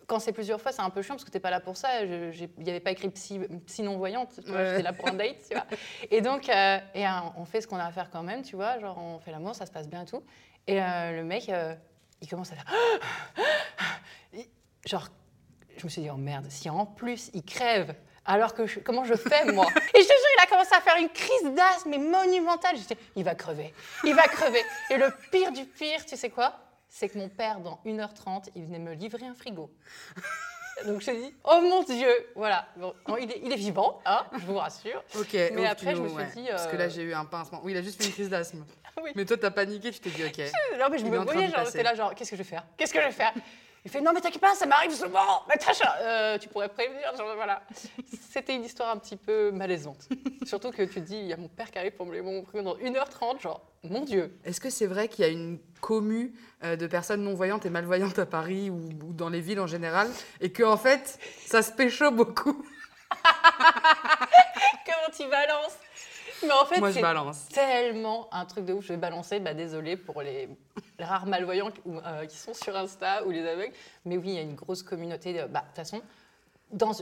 quand 0.06 0.19
c'est 0.19 0.33
plusieurs 0.33 0.61
fois, 0.61 0.73
c'est 0.73 0.81
un 0.81 0.89
peu 0.91 1.03
chiant 1.03 1.15
parce 1.17 1.25
que 1.25 1.31
t'es 1.31 1.39
pas 1.41 1.50
là 1.50 1.61
pour 1.61 1.77
ça. 1.77 2.03
Il 2.03 2.33
n'y 2.59 2.71
avait 2.71 2.81
pas 2.81 2.93
écrit 2.93 3.11
psy, 3.11 3.41
psy 3.67 3.83
non-voyante, 3.83 4.41
Ouais. 4.49 4.71
j'étais 4.71 4.83
là 4.83 4.95
pour 4.95 5.06
un 5.09 5.12
date, 5.12 5.37
tu 5.47 5.55
vois. 5.55 5.67
Et 6.11 6.23
donc, 6.23 6.49
euh, 6.49 6.79
et, 6.95 7.06
euh, 7.06 7.11
on 7.37 7.45
fait 7.45 7.61
ce 7.61 7.67
qu'on 7.67 7.77
a 7.77 7.85
à 7.85 7.93
faire 7.93 8.11
quand 8.11 8.23
même, 8.23 8.43
tu 8.43 8.56
vois, 8.56 8.79
genre 8.81 8.97
on 8.97 9.19
fait 9.19 9.31
l'amour, 9.31 9.55
ça 9.55 9.67
se 9.67 9.71
passe 9.71 9.87
bien 9.89 10.03
et 10.03 10.06
tout. 10.06 10.23
Et 10.67 10.81
euh, 10.83 11.12
le 11.17 11.25
mec, 11.25 11.49
euh, 11.51 11.75
il 12.23 12.29
commence 12.29 12.53
à 12.53 12.55
faire... 12.56 12.65
Genre, 14.87 15.09
je 15.77 15.85
me 15.85 15.89
suis 15.91 16.03
dit, 16.03 16.11
oh 16.11 16.17
merde, 16.17 16.47
si 16.49 16.71
en 16.71 16.87
plus 16.87 17.31
il 17.35 17.43
crève, 17.43 17.94
alors 18.29 18.55
que 18.55 18.67
je- 18.67 18.79
comment 18.81 19.05
je 19.05 19.15
fais 19.15 19.45
moi 19.47 19.67
Et 19.95 20.01
je 20.01 20.07
te 20.07 20.13
jure, 20.13 20.29
il 20.39 20.43
a 20.43 20.47
commencé 20.47 20.75
à 20.75 20.81
faire 20.81 20.97
une 20.99 21.09
crise 21.09 21.55
d'asthme 21.55 21.91
mais 21.91 21.99
monumentale. 21.99 22.77
Je 22.77 22.83
dis, 22.83 22.97
il 23.17 23.25
va 23.25 23.35
crever, 23.35 23.75
il 24.05 24.15
va 24.15 24.23
crever. 24.25 24.63
Et 24.91 24.97
le 24.99 25.09
pire 25.33 25.51
du 25.51 25.65
pire, 25.65 26.05
tu 26.07 26.17
sais 26.17 26.31
quoi? 26.31 26.55
C'est 26.89 27.09
que 27.09 27.19
mon 27.19 27.29
père, 27.29 27.61
dans 27.61 27.81
1h30, 27.85 28.51
il 28.55 28.65
venait 28.67 28.79
me 28.79 28.93
livrer 28.95 29.27
un 29.27 29.35
frigo. 29.35 29.71
Donc 30.87 31.01
je 31.01 31.11
dis, 31.11 31.35
oh 31.45 31.61
mon 31.61 31.83
Dieu, 31.83 32.09
voilà. 32.37 32.69
Bon, 32.77 32.95
non, 33.09 33.17
il, 33.17 33.31
est, 33.33 33.41
il 33.43 33.53
est 33.53 33.57
vivant, 33.57 34.01
hein, 34.07 34.25
je 34.39 34.47
vous 34.47 34.55
rassure. 34.59 35.03
Ok. 35.19 35.33
Mais 35.53 35.67
après, 35.67 35.97
je 35.97 36.01
me 36.03 36.09
suis 36.09 36.41
dit, 36.43 36.49
Parce 36.49 36.69
que 36.69 36.77
euh, 36.77 36.79
là, 36.79 36.89
j'ai 36.89 37.03
eu 37.03 37.15
un 37.15 37.25
pincement. 37.25 37.61
Oui, 37.65 37.73
il 37.73 37.79
a 37.79 37.83
juste 37.83 38.01
fait 38.01 38.09
une 38.09 38.15
crise 38.15 38.29
d'asthme. 38.31 38.65
Oui. 39.01 39.13
Mais 39.15 39.25
toi, 39.25 39.37
t'as 39.37 39.53
paniqué, 39.53 39.93
tu 39.93 40.01
t'es 40.01 40.11
dit, 40.11 40.25
ok. 40.25 40.39
Non, 40.77 40.87
mais 40.91 40.99
je 40.99 41.05
Il 41.05 41.11
me 41.13 41.19
voyais, 41.19 41.49
genre, 41.49 41.65
j'étais 41.65 41.85
là, 41.85 41.95
genre, 41.95 42.13
qu'est-ce 42.17 42.31
que 42.33 42.37
je 42.37 42.43
vais 42.43 42.49
faire? 42.49 42.65
Qu'est-ce 42.77 42.93
que 42.93 43.01
je 43.01 43.07
vais 43.07 43.13
faire? 43.13 43.33
Il 43.85 43.91
fait, 43.91 44.01
non, 44.01 44.13
mais 44.13 44.21
t'inquiète 44.21 44.41
pas, 44.41 44.55
ça 44.55 44.67
m'arrive 44.67 44.93
souvent. 44.93 45.45
Natacha, 45.49 45.97
euh, 46.01 46.39
tu 46.39 46.49
pourrais 46.49 46.69
prévenir. 46.69 47.15
Genre, 47.17 47.35
voilà. 47.37 47.63
C'était 48.31 48.55
une 48.55 48.65
histoire 48.65 48.91
un 48.91 48.99
petit 48.99 49.17
peu 49.17 49.51
malaisante. 49.51 50.09
Surtout 50.45 50.71
que 50.71 50.83
tu 50.83 50.95
te 50.95 51.01
dis, 51.01 51.17
il 51.17 51.27
y 51.27 51.33
a 51.33 51.37
mon 51.37 51.49
père 51.49 51.71
qui 51.71 51.79
arrive 51.79 51.93
pour 51.93 52.07
me 52.07 52.13
lever 52.13 52.23
mon 52.23 52.45
frigo 52.45 52.63
dans 52.63 52.77
1h30, 52.77 53.41
genre, 53.41 53.63
mon 53.85 54.03
Dieu. 54.03 54.37
Est-ce 54.45 54.61
que 54.61 54.71
c'est 54.71 54.87
vrai 54.87 55.09
qu'il 55.09 55.25
y 55.25 55.29
a 55.29 55.31
une 55.31 55.59
commu 55.81 56.35
euh, 56.65 56.77
de 56.77 56.87
personnes 56.87 57.23
non-voyantes 57.23 57.67
et 57.67 57.71
malvoyantes 57.71 58.19
à 58.19 58.27
Paris 58.27 58.69
ou, 58.69 58.89
ou 59.05 59.13
dans 59.13 59.29
les 59.29 59.41
villes 59.41 59.61
en 59.61 59.67
général 59.67 60.09
et 60.41 60.51
que 60.51 60.65
en 60.65 60.77
fait, 60.77 61.19
ça 61.47 61.63
se 61.63 61.73
pécho 61.73 62.11
beaucoup? 62.11 62.65
Comment 64.85 65.17
tu 65.17 65.29
balances 65.31 65.79
Mais 66.45 66.53
en 66.53 66.65
fait, 66.67 66.79
Moi, 66.79 66.91
je 66.91 66.95
c'est 66.97 67.03
balance. 67.03 67.49
tellement 67.49 68.29
un 68.33 68.45
truc 68.45 68.65
de 68.65 68.73
ouf. 68.73 68.85
Je 68.85 68.93
vais 68.93 68.99
balancer, 68.99 69.41
bah 69.41 69.55
désolé 69.55 69.97
pour 69.97 70.23
les, 70.23 70.49
les 70.99 71.05
rares 71.05 71.27
malvoyants 71.27 71.71
qui, 71.71 71.81
euh, 71.87 72.27
qui 72.27 72.37
sont 72.37 72.55
sur 72.55 72.77
Insta 72.77 73.25
ou 73.27 73.31
les 73.31 73.47
aveugles. 73.47 73.73
Mais 74.05 74.17
oui, 74.17 74.29
il 74.29 74.35
y 74.35 74.39
a 74.39 74.43
une 74.43 74.55
grosse 74.55 74.83
communauté. 74.83 75.33
De, 75.33 75.47
bah, 75.47 75.63
toute 75.67 75.77
façon, 75.77 76.01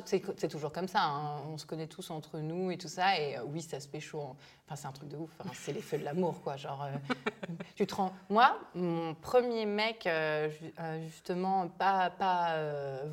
c'est 0.04 0.48
toujours 0.48 0.72
comme 0.72 0.88
ça. 0.88 1.02
hein. 1.02 1.40
On 1.52 1.58
se 1.58 1.66
connaît 1.66 1.86
tous 1.88 2.10
entre 2.10 2.38
nous 2.38 2.70
et 2.70 2.78
tout 2.78 2.88
ça. 2.88 3.18
Et 3.20 3.36
euh, 3.36 3.42
oui, 3.46 3.60
ça 3.62 3.80
se 3.80 3.88
pécho. 3.88 4.20
en- 4.20 4.36
Enfin, 4.66 4.76
c'est 4.76 4.86
un 4.86 4.92
truc 4.92 5.08
de 5.08 5.16
ouf. 5.16 5.30
hein. 5.40 5.48
C'est 5.54 5.72
les 5.72 5.82
feux 5.82 5.98
de 5.98 6.04
l'amour, 6.04 6.40
quoi. 6.42 6.56
Genre, 6.56 6.84
euh, 6.84 7.14
tu 7.76 7.86
te 7.86 7.94
rends- 7.94 8.12
Moi, 8.30 8.56
mon 8.74 9.14
premier 9.14 9.66
mec, 9.66 10.06
euh, 10.06 10.48
ju- 10.50 10.72
justement, 11.04 11.68
pas, 11.68 12.10
pas 12.10 12.56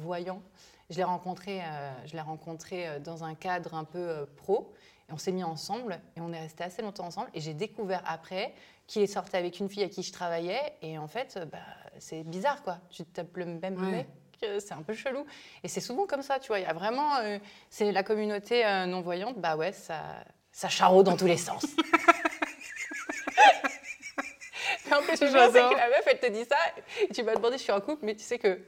voyant, 0.01 0.41
je 0.89 0.97
l'ai 0.97 1.03
rencontré, 1.03 1.61
je 2.05 2.15
rencontré 2.17 2.99
dans 2.99 3.23
un 3.23 3.33
cadre 3.35 3.73
un 3.73 3.83
peu 3.83 4.27
pro. 4.37 4.71
Et 5.09 5.13
on 5.13 5.17
s'est 5.17 5.31
mis 5.31 5.43
ensemble 5.43 5.99
et 6.15 6.21
on 6.21 6.31
est 6.33 6.39
resté 6.39 6.63
assez 6.63 6.81
longtemps 6.81 7.05
ensemble. 7.05 7.29
Et 7.33 7.41
j'ai 7.41 7.53
découvert 7.53 8.01
après 8.05 8.53
qu'il 8.87 9.01
est 9.01 9.07
sorti 9.07 9.35
avec 9.35 9.59
une 9.59 9.69
fille 9.69 9.83
à 9.83 9.89
qui 9.89 10.01
je 10.03 10.11
travaillais. 10.13 10.61
Et 10.81 10.97
en 10.97 11.07
fait, 11.07 11.35
euh, 11.37 11.45
bah, 11.45 11.57
c'est 11.99 12.23
bizarre, 12.23 12.63
quoi. 12.63 12.77
Tu 12.89 13.03
tapes 13.05 13.35
le 13.37 13.45
même 13.45 13.75
Ouais. 13.77 13.91
mec. 13.91 14.07
euh, 14.43 14.59
C'est 14.59 14.73
un 14.73 14.81
peu 14.81 14.93
chelou. 14.93 15.25
Et 15.63 15.67
c'est 15.67 15.81
souvent 15.81 16.05
comme 16.05 16.21
ça, 16.21 16.39
tu 16.39 16.47
vois. 16.47 16.59
Il 16.59 16.63
y 16.63 16.65
a 16.65 16.73
vraiment. 16.73 17.15
euh, 17.17 17.37
c'est 17.69 17.91
la 17.91 18.03
communauté 18.03 18.65
euh, 18.65 18.85
non-voyante, 18.85 19.37
bah 19.39 19.55
ouais, 19.57 19.71
ça, 19.73 19.99
ça 20.51 20.69
charaude 20.69 21.05
dans 21.05 21.17
tous 21.17 21.27
les 21.27 21.37
sens. 21.37 21.65
Mais 24.85 24.95
en 24.95 25.01
plus, 25.01 25.13
je 25.13 25.25
sais 25.27 25.27
que 25.27 25.75
la 25.77 25.89
meuf, 25.89 26.03
elle 26.07 26.19
te 26.19 26.27
dit 26.27 26.45
ça, 26.45 26.57
et 27.01 27.07
tu 27.13 27.21
vas 27.23 27.35
demander 27.35 27.57
si 27.57 27.59
je 27.59 27.63
suis 27.63 27.71
en 27.71 27.81
couple, 27.81 28.05
mais 28.05 28.15
tu 28.15 28.23
sais 28.23 28.37
que 28.37 28.59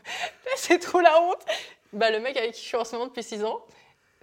c'est 0.56 0.78
trop 0.78 1.00
la 1.00 1.20
honte. 1.20 1.44
Bah, 1.92 2.10
le 2.10 2.20
mec 2.20 2.36
avec 2.36 2.52
qui 2.52 2.60
je 2.62 2.66
suis 2.66 2.76
en 2.76 2.84
ce 2.84 2.92
moment 2.94 3.06
depuis 3.06 3.22
6 3.22 3.44
ans, 3.44 3.60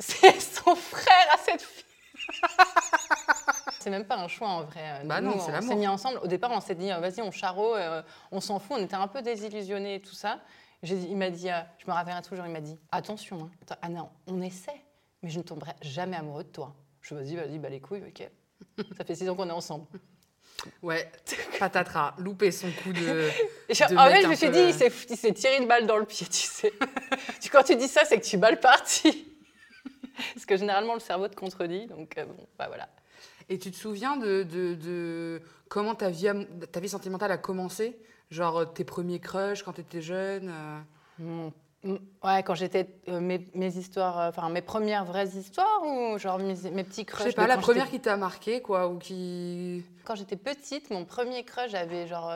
c'est 0.01 0.39
son 0.41 0.75
frère 0.75 1.27
à 1.33 1.37
cette 1.37 1.61
fille. 1.61 1.85
C'est 3.79 3.89
même 3.89 4.05
pas 4.05 4.17
un 4.17 4.27
choix 4.27 4.47
en 4.47 4.63
vrai. 4.63 5.01
Bah 5.05 5.21
Nous, 5.21 5.31
non, 5.31 5.39
c'est 5.39 5.55
on 5.57 5.61
s'est 5.61 5.75
mis 5.75 5.87
ensemble. 5.87 6.19
Au 6.23 6.27
départ, 6.27 6.51
on 6.51 6.61
s'est 6.61 6.75
dit, 6.75 6.91
euh, 6.91 6.99
vas-y, 6.99 7.21
on 7.21 7.31
charot, 7.31 7.75
euh, 7.75 8.01
on 8.31 8.39
s'en 8.39 8.59
fout. 8.59 8.77
On 8.79 8.83
était 8.83 8.95
un 8.95 9.07
peu 9.07 9.21
désillusionnés 9.21 9.95
et 9.95 10.01
tout 10.01 10.13
ça. 10.13 10.39
Dit- 10.83 11.07
il 11.09 11.17
m'a 11.17 11.29
dit, 11.29 11.49
euh, 11.49 11.59
je 11.79 11.85
me 11.87 11.91
rappellerai 11.93 12.21
toujours, 12.21 12.45
il 12.45 12.51
m'a 12.51 12.61
dit, 12.61 12.77
attention, 12.91 13.49
hein, 13.71 13.75
Anna, 13.81 14.09
on 14.27 14.41
essaie, 14.41 14.83
mais 15.23 15.29
je 15.29 15.37
ne 15.39 15.43
tomberai 15.43 15.73
jamais 15.81 16.17
amoureux 16.17 16.43
de 16.43 16.49
toi. 16.49 16.75
Je 17.01 17.15
me 17.15 17.23
dis, 17.23 17.35
vas-y, 17.35 17.57
bah 17.59 17.69
les 17.69 17.79
couilles, 17.79 18.03
ok. 18.07 18.29
Ça 18.97 19.03
fait 19.03 19.15
6 19.15 19.29
ans 19.29 19.35
qu'on 19.35 19.49
est 19.49 19.53
ensemble. 19.53 19.85
Ouais, 20.83 21.11
patatras, 21.59 22.13
loupé 22.19 22.51
son 22.51 22.67
coup 22.83 22.93
de. 22.93 23.29
En 23.97 24.09
fait, 24.09 24.21
je 24.21 24.27
me 24.27 24.35
suis 24.35 24.45
peu, 24.47 24.51
dit, 24.53 24.59
euh, 24.83 24.89
il 25.09 25.17
s'est- 25.17 25.33
tiré 25.33 25.57
une 25.57 25.67
balle 25.67 25.87
dans 25.87 25.97
le 25.97 26.05
pied, 26.05 26.27
tu 26.27 26.33
sais. 26.47 26.71
Tu- 27.41 27.49
Quand 27.49 27.63
tu 27.63 27.75
dis 27.75 27.87
ça, 27.87 28.05
c'est 28.05 28.19
que 28.19 28.25
tu 28.25 28.35
es 28.35 28.39
mal 28.39 28.59
parti. 28.59 29.27
que 30.47 30.57
généralement 30.57 30.93
le 30.93 30.99
cerveau 30.99 31.27
te 31.27 31.35
contredit. 31.35 31.87
Donc 31.87 32.17
euh, 32.17 32.25
bon, 32.25 32.35
bah 32.57 32.67
voilà. 32.67 32.89
Et 33.49 33.59
tu 33.59 33.71
te 33.71 33.75
souviens 33.75 34.17
de, 34.17 34.43
de, 34.43 34.75
de 34.75 35.41
comment 35.67 35.95
ta 35.95 36.09
vie, 36.09 36.27
ta 36.71 36.79
vie 36.79 36.89
sentimentale 36.89 37.31
a 37.31 37.37
commencé? 37.37 37.99
Genre 38.29 38.57
euh, 38.59 38.65
tes 38.65 38.83
premiers 38.85 39.19
crushs 39.19 39.63
quand 39.63 39.73
tu 39.73 39.81
étais 39.81 40.01
jeune 40.01 40.51
euh, 41.19 41.49
Ouais, 42.23 42.43
quand 42.43 42.53
j'étais 42.53 42.87
euh, 43.09 43.19
mes, 43.19 43.47
mes 43.55 43.75
histoires, 43.75 44.29
enfin 44.29 44.49
mes 44.49 44.61
premières 44.61 45.03
vraies 45.03 45.29
histoires 45.29 45.81
ou 45.83 46.17
genre 46.19 46.37
mes, 46.37 46.53
mes 46.71 46.83
petits 46.83 47.01
Je 47.01 47.05
crushs. 47.07 47.23
sais 47.23 47.31
de 47.31 47.35
pas, 47.35 47.47
la 47.47 47.57
première 47.57 47.89
qui 47.89 47.99
t'a 47.99 48.17
marqué, 48.17 48.61
quoi, 48.61 48.87
ou 48.87 48.99
qui. 48.99 49.83
Quand 50.05 50.13
j'étais 50.15 50.35
petite, 50.35 50.91
mon 50.91 51.05
premier 51.05 51.43
crush, 51.43 51.71
j'avais 51.71 52.05
genre. 52.07 52.31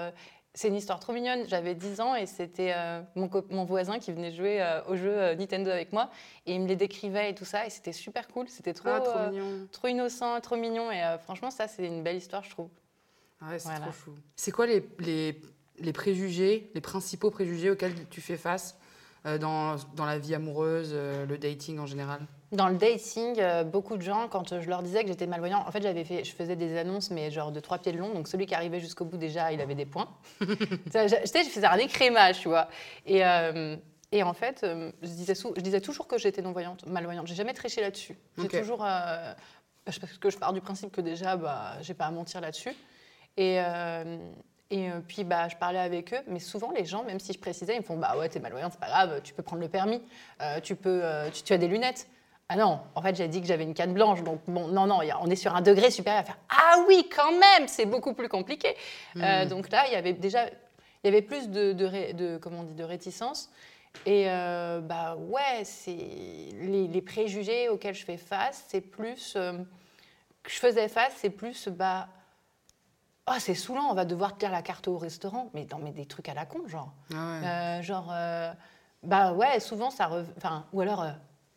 C'est 0.56 0.70
une 0.70 0.76
histoire 0.76 1.00
trop 1.00 1.14
mignonne. 1.14 1.48
J'avais 1.48 1.76
10 1.76 2.00
ans 2.00 2.16
et 2.16 2.26
c'était 2.26 2.74
euh, 2.76 3.02
mon, 3.16 3.66
voisin 3.66 4.00
qui 4.00 4.12
venait 4.12 4.32
jouer 4.32 4.62
euh, 4.62 4.82
au 4.88 4.96
jeu 4.96 5.12
euh, 5.12 5.36
Nintendo 5.36 5.70
avec 5.70 5.92
moi 5.94 6.10
et 6.46 6.56
il 6.56 6.62
me 6.62 6.68
les 6.68 6.78
décrivait 6.78 7.30
et 7.32 7.36
tout 7.36 7.46
ça 7.46 7.68
et 7.68 7.70
c'était 7.70 7.92
super 7.92 8.28
cool. 8.30 8.48
C'était 8.50 8.74
trop, 8.74 8.90
Ah, 8.90 9.02
trop 9.02 9.20
euh, 9.20 9.30
mignon. 9.30 9.68
trop 9.72 9.88
innocent, 9.90 10.40
trop 10.42 10.56
mignon 10.56 10.90
et 10.92 11.18
franchement 11.22 11.52
ça 11.52 11.68
c'est 11.68 11.86
une 11.86 12.02
belle 12.04 12.16
histoire 12.16 12.44
je 12.44 12.50
trouve. 12.50 12.70
Ah 13.42 13.50
Ouais, 13.50 13.60
c'est 13.60 13.68
Voilà. 13.68 13.82
trop 13.82 13.92
chou. 13.92 14.16
C'est 14.38 14.52
quoi 14.52 14.66
les, 14.66 14.88
les, 15.00 15.42
les 15.80 15.94
préjugés, 15.94 16.72
les 16.74 16.82
principaux 16.82 17.32
préjugés 17.32 17.70
auxquels 17.70 18.08
tu 18.10 18.22
fais 18.22 18.38
face 18.38 18.78
dans, 19.26 19.76
dans 19.96 20.06
la 20.06 20.18
vie 20.20 20.36
amoureuse, 20.36 20.94
le 20.94 21.38
dating 21.38 21.80
en 21.80 21.86
général? 21.86 22.22
Dans 22.52 22.70
le 22.70 22.76
dating, 22.76 23.40
euh, 23.40 23.64
beaucoup 23.64 23.98
de 23.98 24.02
gens, 24.02 24.28
quand 24.30 24.60
je 24.62 24.70
leur 24.70 24.84
disais 24.84 25.02
que 25.04 25.08
j'étais 25.10 25.28
malvoyant, 25.28 25.64
en 25.68 25.72
fait, 25.72 25.82
j'avais 25.82 26.04
fait, 26.06 26.24
je 26.24 26.34
faisais 26.34 26.56
des 26.56 26.78
annonces, 26.78 27.10
mais 27.10 27.32
genre 27.32 27.52
de 27.52 27.60
trois 27.60 27.80
pieds 27.80 27.92
de 27.92 27.98
long. 27.98 28.14
Donc 28.14 28.28
celui 28.28 28.46
qui 28.46 28.54
arrivait 28.56 28.80
jusqu'au 28.80 29.04
bout, 29.06 29.18
déjà, 29.18 29.52
il 29.52 29.60
avait 29.62 29.76
des 29.76 29.86
points. 29.86 30.08
Tu 30.40 30.48
sais, 30.92 31.08
je 31.10 31.50
faisais 31.50 31.66
un 31.66 31.78
écrémage, 31.78 32.40
tu 32.40 32.48
vois. 32.48 32.68
Et, 33.06 33.26
euh, 33.26 33.76
et 34.12 34.22
en 34.24 34.34
fait, 34.34 34.64
euh, 34.64 34.92
je, 35.02 35.08
disais 35.08 35.36
sou- 35.36 35.54
je 35.58 35.62
disais 35.62 35.82
toujours 35.82 36.08
que 36.08 36.18
j'étais 36.18 36.42
non-voyante, 36.42 36.86
malvoyante. 36.86 37.28
J'ai 37.28 37.36
jamais 37.36 37.54
triché 37.54 37.82
là-dessus. 37.82 38.16
J'ai 38.38 38.44
toujours. 38.60 38.78
parce 38.80 40.00
que 40.20 40.30
je 40.30 40.38
pars 40.38 40.54
du 40.54 40.62
principe 40.62 40.92
que 40.92 41.02
déjà, 41.02 41.36
bah, 41.38 41.74
j'ai 41.82 41.94
pas 41.96 42.06
à 42.06 42.12
mentir 42.12 42.42
là-dessus. 42.42 42.74
Et. 43.38 43.60
et 44.72 44.90
puis 45.08 45.24
bah, 45.24 45.48
je 45.50 45.56
parlais 45.58 45.80
avec 45.80 46.14
eux, 46.14 46.22
mais 46.28 46.40
souvent 46.40 46.72
les 46.72 46.86
gens, 46.86 47.04
même 47.04 47.20
si 47.20 47.34
je 47.34 47.40
précisais, 47.40 47.76
ils 47.76 47.80
me 47.80 47.84
font 47.84 47.98
bah 47.98 48.16
ouais 48.18 48.30
t'es 48.30 48.40
malvoyante, 48.40 48.72
c'est 48.74 48.80
pas 48.80 48.88
grave, 48.88 49.22
tu 49.24 49.34
peux 49.34 49.44
prendre 49.44 49.62
le 49.62 49.70
permis, 49.70 50.02
euh, 50.42 50.60
tu 50.60 50.76
peux, 50.76 51.02
euh, 51.04 51.30
tu, 51.32 51.44
tu 51.44 51.54
as 51.54 51.58
des 51.58 51.68
lunettes. 51.68 52.08
Ah 52.48 52.56
non, 52.58 52.80
en 52.94 53.02
fait 53.02 53.16
j'ai 53.16 53.28
dit 53.28 53.42
que 53.42 53.48
j'avais 53.48 53.64
une 53.64 53.74
canne 53.74 53.94
blanche, 53.94 54.22
donc 54.22 54.40
bon 54.48 54.68
non 54.68 54.86
non, 54.86 55.00
on 55.22 55.30
est 55.32 55.36
sur 55.36 55.56
un 55.56 55.62
degré 55.62 55.90
supérieur 55.90 56.22
à 56.22 56.26
faire 56.26 56.38
ah 56.50 56.76
oui 56.88 57.10
quand 57.14 57.32
même, 57.32 57.68
c'est 57.68 57.88
beaucoup 57.88 58.14
plus 58.14 58.30
compliqué. 58.30 58.76
Euh, 59.18 59.46
donc 59.46 59.72
là 59.72 59.86
il 59.88 59.94
y 59.94 59.96
avait 59.96 60.14
déjà, 60.14 60.46
il 60.48 61.06
y 61.06 61.08
avait 61.08 61.24
plus 61.24 61.50
de, 61.50 61.74
de, 61.74 62.12
de- 62.14 62.38
comment 62.38 62.60
on 62.60 62.64
dit, 62.64 62.76
de 62.76 62.84
réticence. 62.84 63.50
Et 64.06 64.30
euh, 64.30 64.80
bah 64.82 65.16
ouais, 65.16 65.64
c'est 65.64 65.92
les, 65.96 66.88
les 66.88 67.02
préjugés 67.02 67.68
auxquels 67.70 67.96
je 67.96 68.06
fais 68.06 68.18
face, 68.18 68.66
c'est 68.68 68.82
plus 68.82 69.34
euh, 69.38 69.54
que 70.44 70.52
je 70.52 70.60
faisais 70.60 70.88
face, 70.88 71.14
c'est 71.18 71.32
plus 71.32 71.68
bah 71.70 72.10
oh 73.28 73.34
c'est 73.40 73.56
saoulant, 73.56 73.88
on 73.90 73.96
va 73.96 74.06
devoir 74.06 74.34
te 74.34 74.40
dire 74.40 74.52
la 74.52 74.62
carte 74.62 74.88
au 74.88 75.00
restaurant, 75.00 75.50
mais 75.56 75.66
non 75.72 75.80
mais 75.82 75.92
des 75.92 76.06
trucs 76.06 76.30
à 76.30 76.36
la 76.36 76.46
con 76.46 76.68
genre. 76.68 76.94
Ah 77.12 77.78
ouais. 77.78 77.82
Genre, 77.82 78.14
bah 79.02 79.34
ouais, 79.34 79.60
souvent 79.60 79.90
ça 79.90 80.12
Enfin, 80.38 80.66
ou 80.74 80.82
alors, 80.82 81.06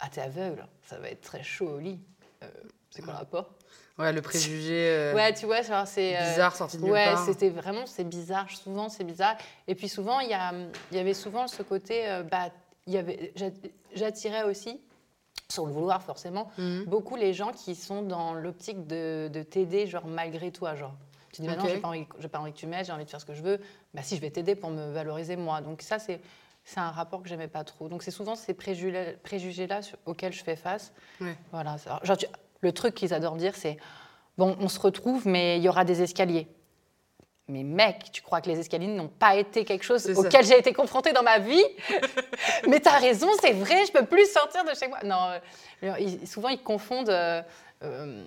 ah, 0.00 0.09
t'es 0.11 0.21
aveugle, 0.21 0.67
ça 0.83 0.99
va 0.99 1.09
être 1.09 1.21
très 1.23 1.43
chaud 1.43 1.69
au 1.69 1.78
lit. 1.78 2.00
Euh, 2.43 2.49
c'est 2.90 3.02
quoi 3.02 3.12
le 3.14 3.19
rapport? 3.19 3.55
Ouais, 3.99 4.12
le 4.12 4.23
préjugé 4.23 4.88
euh, 4.90 5.14
Ouais, 5.14 5.35
tu 5.35 5.47
vois, 5.47 5.62
c'est. 5.87 6.17
euh, 6.17 6.21
bizarre 6.31 6.55
sorti 6.55 6.76
de 6.78 6.83
nulle 6.83 6.93
Ouais, 6.93 7.14
c'était 7.25 7.50
vraiment, 7.50 7.85
c'est 7.87 8.05
bizarre. 8.05 8.49
Souvent, 8.50 8.88
c'est 8.88 9.05
bizarre. 9.05 9.37
Et 9.67 9.75
puis 9.75 9.88
souvent, 9.88 10.21
il 10.21 10.28
y, 10.28 10.95
y 10.97 10.99
avait 10.99 11.14
souvent 11.14 11.49
ce 11.49 11.62
côté, 11.62 12.09
euh, 12.09 12.23
bah, 12.23 12.50
y 12.87 12.97
avait, 12.97 13.33
j'attirais 13.95 14.45
aussi, 14.45 14.81
sans 15.49 15.67
le 15.67 15.73
vouloir 15.73 16.02
forcément, 16.02 16.50
Mhm. 16.59 16.85
beaucoup 16.87 17.17
les 17.17 17.35
gens 17.35 17.50
qui 17.52 17.75
sont 17.75 18.02
dans 18.02 18.35
l'optique 18.35 18.87
de, 18.87 19.28
de 19.33 19.43
t'aider, 19.43 19.87
genre 19.87 20.07
malgré 20.07 20.52
toi, 20.52 20.75
genre. 20.76 20.95
Tu 21.33 21.43
dis, 21.43 21.49
bah 21.49 21.57
non, 21.57 21.64
Ok. 21.64 21.71
j'ai 21.71 21.78
pas, 21.78 21.88
envie, 21.88 22.07
j'ai 22.21 22.28
pas 22.28 22.38
envie 22.38 22.52
que 22.52 22.59
tu 22.59 22.67
m'aides, 22.67 22.87
j'ai 22.87 22.93
envie 22.93 23.05
de 23.05 23.11
faire 23.11 23.21
ce 23.21 23.26
que 23.26 23.35
je 23.35 23.43
veux. 23.43 23.61
Bah 23.95 24.02
si, 24.02 24.17
je 24.17 24.21
vais 24.21 24.31
t'aider 24.31 24.55
pour 24.55 24.71
me 24.71 24.93
valoriser 24.93 25.37
moi. 25.37 25.61
Donc 25.61 25.83
ça, 25.83 25.99
c'est, 25.99 26.21
c'est 26.68 26.80
un 26.80 26.90
rapport 26.90 27.22
que 27.22 27.28
j'aimais 27.30 27.48
pas 27.48 27.64
trop. 27.64 27.88
Donc 27.88 28.02
c'est 28.02 28.10
souvent 28.10 28.34
ces 28.34 28.52
préjugés, 28.52 29.16
préjugés-là 29.22 29.80
auxquels 30.04 30.34
je 30.34 30.44
fais 30.44 30.54
face. 30.56 30.92
Ouais. 31.18 31.34
Voilà. 31.50 31.76
Genre, 32.02 32.16
le 32.60 32.72
truc 32.72 32.94
qu'ils 32.94 33.14
adorent 33.14 33.37
dire, 33.37 33.54
c'est, 33.56 33.78
bon, 34.37 34.54
on 34.60 34.68
se 34.68 34.78
retrouve, 34.78 35.26
mais 35.26 35.56
il 35.56 35.62
y 35.62 35.68
aura 35.70 35.87
des 35.87 36.02
escaliers. 36.02 36.46
Mais 37.48 37.62
mec, 37.62 38.10
tu 38.12 38.20
crois 38.20 38.42
que 38.42 38.50
les 38.50 38.58
escaliers 38.58 38.87
n'ont 38.88 39.08
pas 39.08 39.37
été 39.37 39.64
quelque 39.64 39.82
chose 39.82 40.06
auquel 40.18 40.44
j'ai 40.44 40.58
été 40.58 40.75
confrontée 40.75 41.14
dans 41.14 41.22
ma 41.22 41.38
vie? 41.38 41.64
Mais 42.68 42.78
t'as 42.78 42.98
raison, 42.98 43.28
c'est 43.40 43.54
vrai, 43.54 43.87
je 43.87 43.92
peux 43.92 44.04
plus 44.04 44.30
sortir 44.30 44.62
de 44.64 44.75
chez 44.75 44.88
moi. 44.88 44.98
Non, 45.02 45.40
euh, 45.84 46.16
souvent 46.26 46.50
ils 46.50 46.62
confondent. 46.62 47.08
euh, 47.08 47.40
euh, 47.82 48.22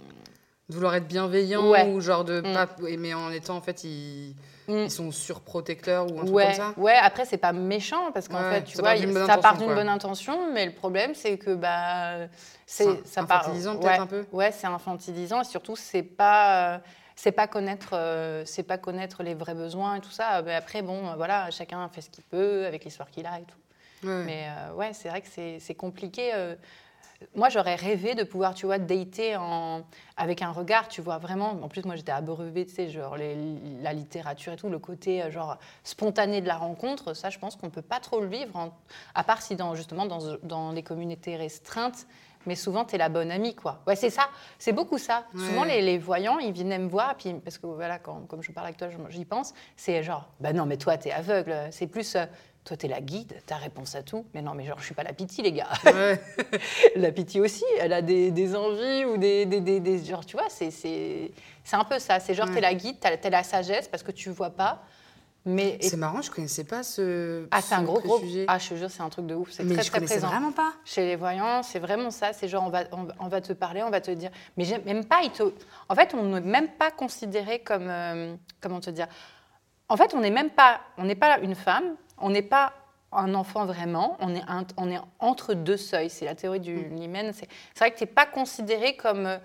De 0.71 0.75
vouloir 0.75 0.95
être 0.95 1.07
bienveillant 1.07 1.69
Ouais. 1.69 1.85
ou 1.85 1.99
genre 1.99 2.23
de 2.23 2.39
Mm. 2.39 2.53
pas. 2.53 2.65
Mais 2.97 3.13
en 3.13 3.29
étant, 3.29 3.57
en 3.57 3.61
fait, 3.61 3.83
ils, 3.83 4.33
mm, 4.69 4.73
ils 4.85 4.89
sont 4.91 5.11
surprotecteurs 5.11 6.05
ou 6.09 6.13
un 6.21 6.23
truc 6.23 6.33
ouais, 6.33 6.45
comme 6.45 6.53
ça. 6.53 6.73
ouais. 6.77 6.95
Après, 6.95 7.25
c'est 7.25 7.37
pas 7.37 7.51
méchant 7.51 8.09
parce 8.13 8.29
qu'en 8.29 8.41
Ouais, 8.41 8.49
fait, 8.49 8.63
tu 8.63 8.77
ça 8.77 8.81
vois, 8.81 8.91
part 8.93 9.03
il- 9.03 9.13
ça 9.13 9.27
part 9.27 9.35
intention, 9.37 9.57
d'une 9.65 9.75
bonne 9.75 9.89
intention, 9.89 10.53
mais 10.53 10.65
le 10.65 10.71
problème, 10.71 11.13
c'est 11.13 11.37
que 11.37 11.53
bah, 11.55 12.27
C'est 12.65 13.05
ça 13.05 13.23
part. 13.25 13.39
infantilisant, 13.41 13.75
peut-être, 13.75 13.85
ouais, 13.91 13.99
un 13.99 14.07
peu 14.07 14.25
Ouais, 14.31 14.53
c'est 14.53 14.67
infantilisant 14.67 15.41
et 15.41 15.43
surtout, 15.43 15.75
c'est 15.75 16.03
pas. 16.03 16.75
euh, 16.75 16.77
c'est 17.17 17.33
pas 17.33 17.45
connaître, 17.47 17.89
euh, 17.93 18.43
c'est 18.45 18.63
pas 18.63 18.77
connaître 18.77 19.21
les 19.23 19.33
vrais 19.35 19.53
besoins 19.53 19.95
et 19.95 19.99
tout 19.99 20.09
ça. 20.09 20.41
Mais 20.43 20.55
après, 20.55 20.81
bon, 20.81 21.09
euh, 21.09 21.15
voilà, 21.17 21.51
chacun 21.51 21.87
fait 21.89 21.99
ce 22.01 22.09
qu'il 22.09 22.23
peut 22.23 22.65
avec 22.65 22.85
l'histoire 22.85 23.11
qu'il 23.11 23.25
a 23.27 23.37
et 23.39 23.43
tout. 23.43 23.57
Mais 24.25 24.47
euh, 24.47 24.73
ouais, 24.75 24.91
c'est 24.93 25.09
vrai 25.09 25.19
que 25.21 25.27
c'est 25.29 25.59
c'est 25.59 25.75
compliqué. 25.75 26.31
Moi, 27.35 27.49
j'aurais 27.49 27.75
rêvé 27.75 28.15
de 28.15 28.23
pouvoir, 28.23 28.53
tu 28.55 28.65
vois, 28.65 28.79
dater 28.79 29.35
en... 29.37 29.83
avec 30.17 30.41
un 30.41 30.51
regard, 30.51 30.87
tu 30.87 31.01
vois, 31.01 31.17
vraiment. 31.19 31.51
En 31.61 31.67
plus, 31.67 31.83
moi, 31.85 31.95
j'étais 31.95 32.11
abreuvée, 32.11 32.65
tu 32.65 32.73
sais, 32.73 32.89
genre 32.89 33.15
les- 33.15 33.35
la 33.81 33.93
littérature 33.93 34.53
et 34.53 34.55
tout, 34.55 34.69
le 34.69 34.79
côté, 34.79 35.21
euh, 35.21 35.29
genre, 35.31 35.57
spontané 35.83 36.41
de 36.41 36.47
la 36.47 36.57
rencontre. 36.57 37.13
Ça, 37.13 37.29
je 37.29 37.37
pense 37.37 37.55
qu'on 37.55 37.69
peut 37.69 37.83
pas 37.83 37.99
trop 37.99 38.19
le 38.21 38.27
vivre, 38.27 38.55
en- 38.55 38.71
à 39.13 39.23
part 39.23 39.41
si, 39.41 39.55
dans, 39.55 39.75
justement, 39.75 40.05
dans, 40.05 40.37
dans 40.43 40.71
les 40.71 40.83
communautés 40.83 41.35
restreintes. 41.35 42.07
Mais 42.47 42.55
souvent, 42.55 42.85
tu 42.85 42.95
es 42.95 42.97
la 42.97 43.09
bonne 43.09 43.29
amie, 43.29 43.53
quoi. 43.53 43.81
Ouais, 43.85 43.95
c'est 43.95 44.09
ça. 44.09 44.23
C'est 44.57 44.71
beaucoup 44.73 44.97
ça. 44.97 45.25
Ouais. 45.35 45.45
Souvent, 45.45 45.63
les, 45.63 45.79
les 45.83 45.99
voyants, 45.99 46.39
ils 46.39 46.51
viennent 46.51 46.85
me 46.85 46.89
voir, 46.89 47.15
puis, 47.15 47.31
parce 47.35 47.59
que, 47.59 47.67
voilà, 47.67 47.99
quand, 47.99 48.21
comme 48.27 48.41
je 48.41 48.51
parle 48.51 48.65
avec 48.65 48.77
toi, 48.77 48.87
j'y 49.09 49.25
pense, 49.25 49.53
c'est 49.75 50.01
genre, 50.01 50.27
bah 50.39 50.51
non, 50.51 50.65
mais 50.65 50.77
toi, 50.77 50.97
tu 50.97 51.09
es 51.09 51.11
aveugle. 51.11 51.55
C'est 51.69 51.85
plus, 51.85 52.15
euh, 52.15 52.25
toi, 52.63 52.77
tu 52.77 52.85
es 52.85 52.89
la 52.89 53.01
guide, 53.01 53.33
tu 53.47 53.53
as 53.53 53.57
réponse 53.57 53.95
à 53.95 54.03
tout. 54.03 54.25
Mais 54.33 54.41
non, 54.41 54.53
mais 54.53 54.65
genre, 54.65 54.77
je 54.79 54.85
suis 54.85 54.93
pas 54.93 55.03
la 55.03 55.13
pitié, 55.13 55.43
les 55.43 55.51
gars. 55.51 55.69
Ouais. 55.85 56.21
la 56.95 57.11
pitié 57.11 57.41
aussi, 57.41 57.65
elle 57.79 57.93
a 57.93 58.01
des, 58.01 58.29
des 58.31 58.55
envies 58.55 59.05
ou 59.05 59.17
des, 59.17 59.45
des, 59.45 59.61
des- 59.61 59.79
des- 59.79 60.03
genre, 60.05 60.25
tu 60.25 60.37
vois, 60.37 60.47
c'est 60.49 60.69
c'est 60.71 61.31
c'est 61.63 61.75
un 61.75 61.83
peu 61.83 61.97
ça. 61.99 62.19
C'est 62.19 62.33
genre, 62.33 62.45
Ouais. 62.47 62.51
tu 62.53 62.57
es 62.59 62.61
la 62.61 62.73
guide, 62.75 62.97
tu 62.99 63.07
as, 63.07 63.29
la 63.29 63.43
sagesse 63.43 63.87
parce 63.87 64.03
que 64.03 64.11
tu 64.11 64.29
vois 64.29 64.51
pas. 64.51 64.83
Mais 65.43 65.79
C'est 65.81 65.97
marrant, 65.97 66.21
je 66.21 66.29
connaissais 66.29 66.63
pas 66.65 66.83
ce. 66.83 67.47
ah, 67.49 67.61
c'est 67.63 67.73
un 67.73 67.81
gros, 67.81 67.99
gros. 67.99 68.19
préjugé. 68.19 68.45
Ah, 68.47 68.59
je 68.59 68.69
te 68.69 68.75
jure, 68.75 68.91
c'est 68.91 69.01
un 69.01 69.09
truc 69.09 69.25
de 69.25 69.33
ouf. 69.33 69.49
C'est 69.49 69.65
très, 69.65 69.81
je 69.81 69.89
très 69.89 69.97
connaissais 69.97 70.19
présent. 70.19 70.27
vraiment 70.27 70.51
pas. 70.51 70.71
Chez 70.85 71.03
les 71.03 71.15
voyants, 71.15 71.63
c'est 71.63 71.79
vraiment 71.79 72.11
ça. 72.11 72.31
C'est 72.31 72.47
genre, 72.47 72.63
on 72.63 72.69
va, 72.69 72.83
on, 72.91 73.05
va- 73.05 73.15
on 73.19 73.27
va 73.27 73.41
te 73.41 73.51
parler, 73.53 73.81
on 73.81 73.89
va 73.89 74.01
te 74.01 74.11
dire. 74.11 74.29
Mais 74.55 74.65
même 74.85 75.03
pas. 75.03 75.17
te- 75.33 75.51
En 75.89 75.95
fait, 75.95 76.13
on 76.13 76.21
n'est 76.21 76.41
même 76.41 76.67
pas 76.67 76.91
considéré 76.91 77.57
comme. 77.57 77.87
euh, 77.89 78.35
comment 78.61 78.79
te 78.79 78.91
dire? 78.91 79.07
En 79.89 79.97
fait, 79.97 80.13
on 80.13 80.19
n'est 80.19 80.29
même 80.29 80.51
pas. 80.51 80.79
On 80.99 81.05
n'est 81.05 81.15
pas 81.15 81.39
une 81.39 81.55
femme. 81.55 81.95
On 82.21 82.29
n'est 82.29 82.41
pas 82.41 82.73
un 83.11 83.33
enfant 83.35 83.65
vraiment. 83.65 84.15
On 84.19 84.33
est, 84.35 84.43
un- 84.47 84.65
on 84.77 84.89
est 84.89 84.99
entre 85.19 85.53
deux 85.53 85.77
seuils. 85.77 86.09
C'est 86.09 86.25
la 86.25 86.35
théorie 86.35 86.59
du 86.59 86.75
Mm. 86.75 87.31
C'est 87.33 87.47
vrai 87.79 87.91
que 87.91 87.97
tu 87.97 88.03
n'es 88.03 88.09
pas 88.09 88.25
considéré 88.25 88.95
comme, 88.95 89.25
euh, 89.25 89.37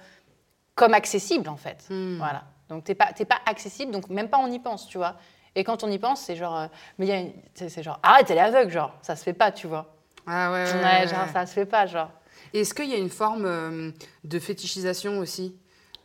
comme 0.74 0.94
accessible, 0.94 1.48
en 1.48 1.56
fait. 1.56 1.84
Hmm. 1.90 2.18
Voilà. 2.18 2.44
Donc, 2.68 2.84
tu 2.84 2.90
n'es 2.92 2.94
pas, 2.94 3.10
accessible. 3.46 3.92
Donc, 3.92 4.08
même 4.08 4.28
pas 4.28 4.38
on 4.38 4.50
y 4.50 4.58
pense, 4.58 4.86
tu 4.88 4.98
vois. 4.98 5.16
Et 5.54 5.64
quand 5.64 5.82
on 5.84 5.90
y 5.90 5.98
pense, 5.98 6.20
c'est 6.20 6.36
genre. 6.36 6.56
euh, 6.56 6.66
mais 6.98 7.06
il 7.06 7.08
y 7.08 7.12
a 7.12 7.20
une- 7.20 7.32
c'est 7.54 7.82
genre. 7.82 7.98
Arrête, 8.02 8.30
elle 8.30 8.38
est 8.38 8.40
aveugle, 8.42 8.70
genre. 8.70 8.92
Ça 9.02 9.16
se 9.16 9.22
fait 9.24 9.32
pas, 9.32 9.50
tu 9.52 9.66
vois. 9.66 9.94
Ah 10.26 10.52
ouais, 10.52 10.64
ouais, 10.64 10.72
Ouais, 10.74 10.82
ouais, 11.02 11.08
genre, 11.08 11.26
ça 11.32 11.46
se 11.46 11.52
fait 11.54 11.66
pas, 11.66 11.86
genre. 11.86 12.10
Est-ce 12.52 12.74
qu'il 12.74 12.90
y 12.90 12.94
a 12.94 12.98
une 12.98 13.08
forme 13.10 13.46
euh, 13.46 13.90
de 14.24 14.38
fétichisation 14.38 15.18
aussi? 15.18 15.56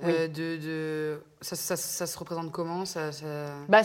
Euh, 0.03 0.27
de, 0.27 0.57
de... 0.57 1.23
Ça, 1.41 1.55
ça- 1.55 1.75
ça 1.75 2.05
se 2.07 2.17
représente 2.17 2.51
comment 2.51 2.85
ça, 2.85 3.11
ça- 3.11 3.25
Bah, 3.69 3.81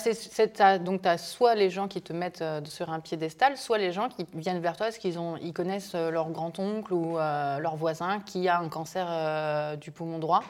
donc, 0.78 1.02
tu 1.02 1.08
as 1.08 1.18
soit 1.18 1.54
les 1.54 1.70
gens 1.70 1.88
qui 1.88 2.00
te 2.02 2.12
mettent 2.12 2.42
euh, 2.42 2.61
sur 2.64 2.90
un 2.90 3.00
piédestal, 3.00 3.56
soit 3.56 3.78
les 3.78 3.92
gens 3.92 4.08
qui 4.08 4.26
viennent 4.35 4.61
vers 4.61 4.76
toi 4.76 4.87
parce 4.87 4.99
qu'ils 4.99 5.18
ils 5.42 5.52
connaissent 5.52 5.94
euh, 5.94 6.11
leur 6.11 6.30
grand-oncle 6.30 6.92
ou 6.92 7.18
euh, 7.18 7.58
leur 7.58 7.76
voisin 7.76 8.20
qui 8.20 8.49
a 8.49 8.58
un 8.61 8.68
cancer 8.68 9.06
euh, 9.08 9.76
du 9.76 9.90
poumon 9.90 10.18
droit. 10.18 10.42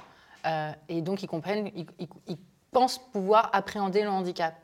Et 0.88 1.02
donc, 1.02 1.22
ils 1.24 1.26
comprennent, 1.26 1.70
ils, 1.74 1.86
ils- 1.98 2.08
ils 2.28 2.38
pensent 2.70 2.98
pouvoir 3.12 3.50
appréhender 3.52 4.02
le 4.02 4.10
handicap. 4.10 4.54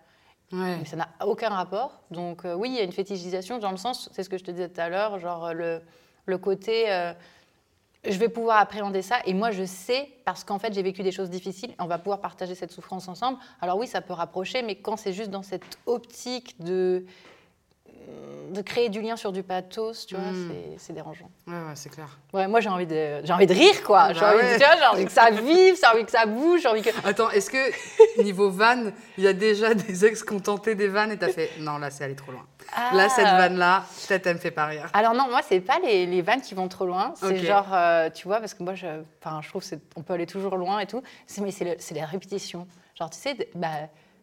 Ouais. 0.52 0.76
Mais 0.78 0.84
ça 0.84 0.96
n'a 0.96 1.08
aucun 1.24 1.48
rapport. 1.48 2.02
Donc, 2.12 2.42
oui, 2.44 2.68
il 2.70 2.74
y 2.76 2.78
a 2.78 2.84
une 2.84 2.92
fétichisation 2.92 3.58
dans 3.58 3.70
le 3.72 3.76
sens, 3.78 4.08
c'est 4.12 4.22
ce 4.22 4.28
que 4.28 4.38
je 4.38 4.44
te 4.44 4.50
disais 4.52 4.68
tout 4.68 4.80
à 4.80 4.88
l'heure, 4.88 5.18
genre 5.18 5.52
le, 5.54 5.80
le 6.26 6.38
côté. 6.38 6.84
Je 8.04 8.18
vais 8.18 8.28
pouvoir 8.28 8.58
appréhender 8.58 9.02
ça 9.02 9.20
et 9.26 9.34
moi 9.34 9.50
je 9.52 9.64
sais 9.64 10.10
parce 10.24 10.42
qu'en 10.44 10.58
fait 10.58 10.72
j'ai 10.72 10.82
vécu 10.82 11.02
des 11.02 11.12
choses 11.12 11.30
difficiles 11.30 11.72
on 11.78 11.86
va 11.86 11.98
pouvoir 11.98 12.20
partager 12.20 12.54
cette 12.54 12.72
souffrance 12.72 13.08
ensemble. 13.08 13.38
Alors 13.60 13.78
oui 13.78 13.86
ça 13.86 14.00
peut 14.00 14.12
rapprocher 14.12 14.62
mais 14.62 14.74
quand 14.74 14.96
c'est 14.96 15.12
juste 15.12 15.30
dans 15.30 15.42
cette 15.42 15.78
optique 15.86 16.60
de 16.60 17.04
de 18.50 18.60
créer 18.60 18.90
du 18.90 19.00
lien 19.00 19.16
sur 19.16 19.32
du 19.32 19.42
pathos, 19.42 20.04
tu 20.06 20.14
vois, 20.14 20.30
Mm. 20.30 20.52
c'est- 20.76 20.92
dérangeant. 20.92 21.30
Ouais, 21.46 21.54
ouais, 21.54 21.72
c'est 21.74 21.88
clair. 21.88 22.18
Ouais, 22.34 22.46
moi 22.46 22.60
j'ai 22.60 22.68
envie 22.68 22.86
de, 22.86 23.24
j'ai 23.24 23.32
envie 23.32 23.46
de 23.46 23.54
rire 23.54 23.82
quoi. 23.82 24.12
J'ai 24.12 24.20
Bah 24.20 24.34
envie, 24.34 24.42
ouais. 24.42 24.58
j'ai 24.58 24.86
envie 24.86 25.04
que 25.06 25.10
ça 25.12 25.30
vive, 25.30 25.76
j'ai 25.80 25.86
envie 25.86 26.04
que 26.04 26.10
ça 26.10 26.26
bouge, 26.26 26.60
j'ai 26.60 26.68
envie 26.68 26.82
que. 26.82 26.90
Attends, 27.02 27.30
est-ce 27.30 27.48
que 27.48 28.22
niveau 28.22 28.50
van, 28.50 28.90
il 29.16 29.24
y 29.24 29.26
a 29.26 29.32
déjà 29.32 29.72
des 29.72 30.04
ex 30.04 30.22
qui 30.22 30.34
ont 30.34 30.40
tenté 30.40 30.74
des 30.74 30.88
vannes 30.88 31.12
et 31.12 31.16
t'as 31.16 31.30
fait 31.32 31.48
non, 31.60 31.78
là, 31.78 31.90
c'est 31.90 32.04
allé 32.04 32.14
trop 32.14 32.30
loin. 32.32 32.44
Là, 32.92 33.08
cette 33.08 33.24
Ah. 33.26 33.38
vanne-là, 33.38 33.84
peut-être 34.06 34.26
elle 34.26 34.34
me 34.34 34.40
fait 34.40 34.50
pas 34.50 34.66
rire. 34.66 34.90
Alors 34.92 35.14
non, 35.14 35.28
moi 35.30 35.40
c'est 35.48 35.60
pas 35.60 35.78
les, 35.82 36.04
les 36.04 36.20
vannes 36.20 36.42
qui 36.42 36.54
vont 36.54 36.68
trop 36.68 36.84
loin. 36.84 37.14
C'est 37.16 37.38
genre, 37.38 37.68
euh, 37.72 38.10
tu 38.10 38.26
vois, 38.28 38.38
parce 38.38 38.52
que 38.52 38.62
moi, 38.62 38.74
je, 38.74 38.86
enfin, 39.24 39.40
je 39.42 39.48
trouve 39.48 39.64
qu'on 39.94 40.02
peut 40.02 40.12
aller 40.12 40.26
toujours 40.26 40.56
loin 40.58 40.78
et 40.80 40.86
tout. 40.86 41.02
Mais 41.40 41.50
c'est 41.52 41.76
c'est 41.80 41.94
les 41.94 42.04
répétitions. 42.04 42.66
Genre, 42.98 43.08
tu 43.08 43.18
sais, 43.18 43.34
bah, 43.54 43.68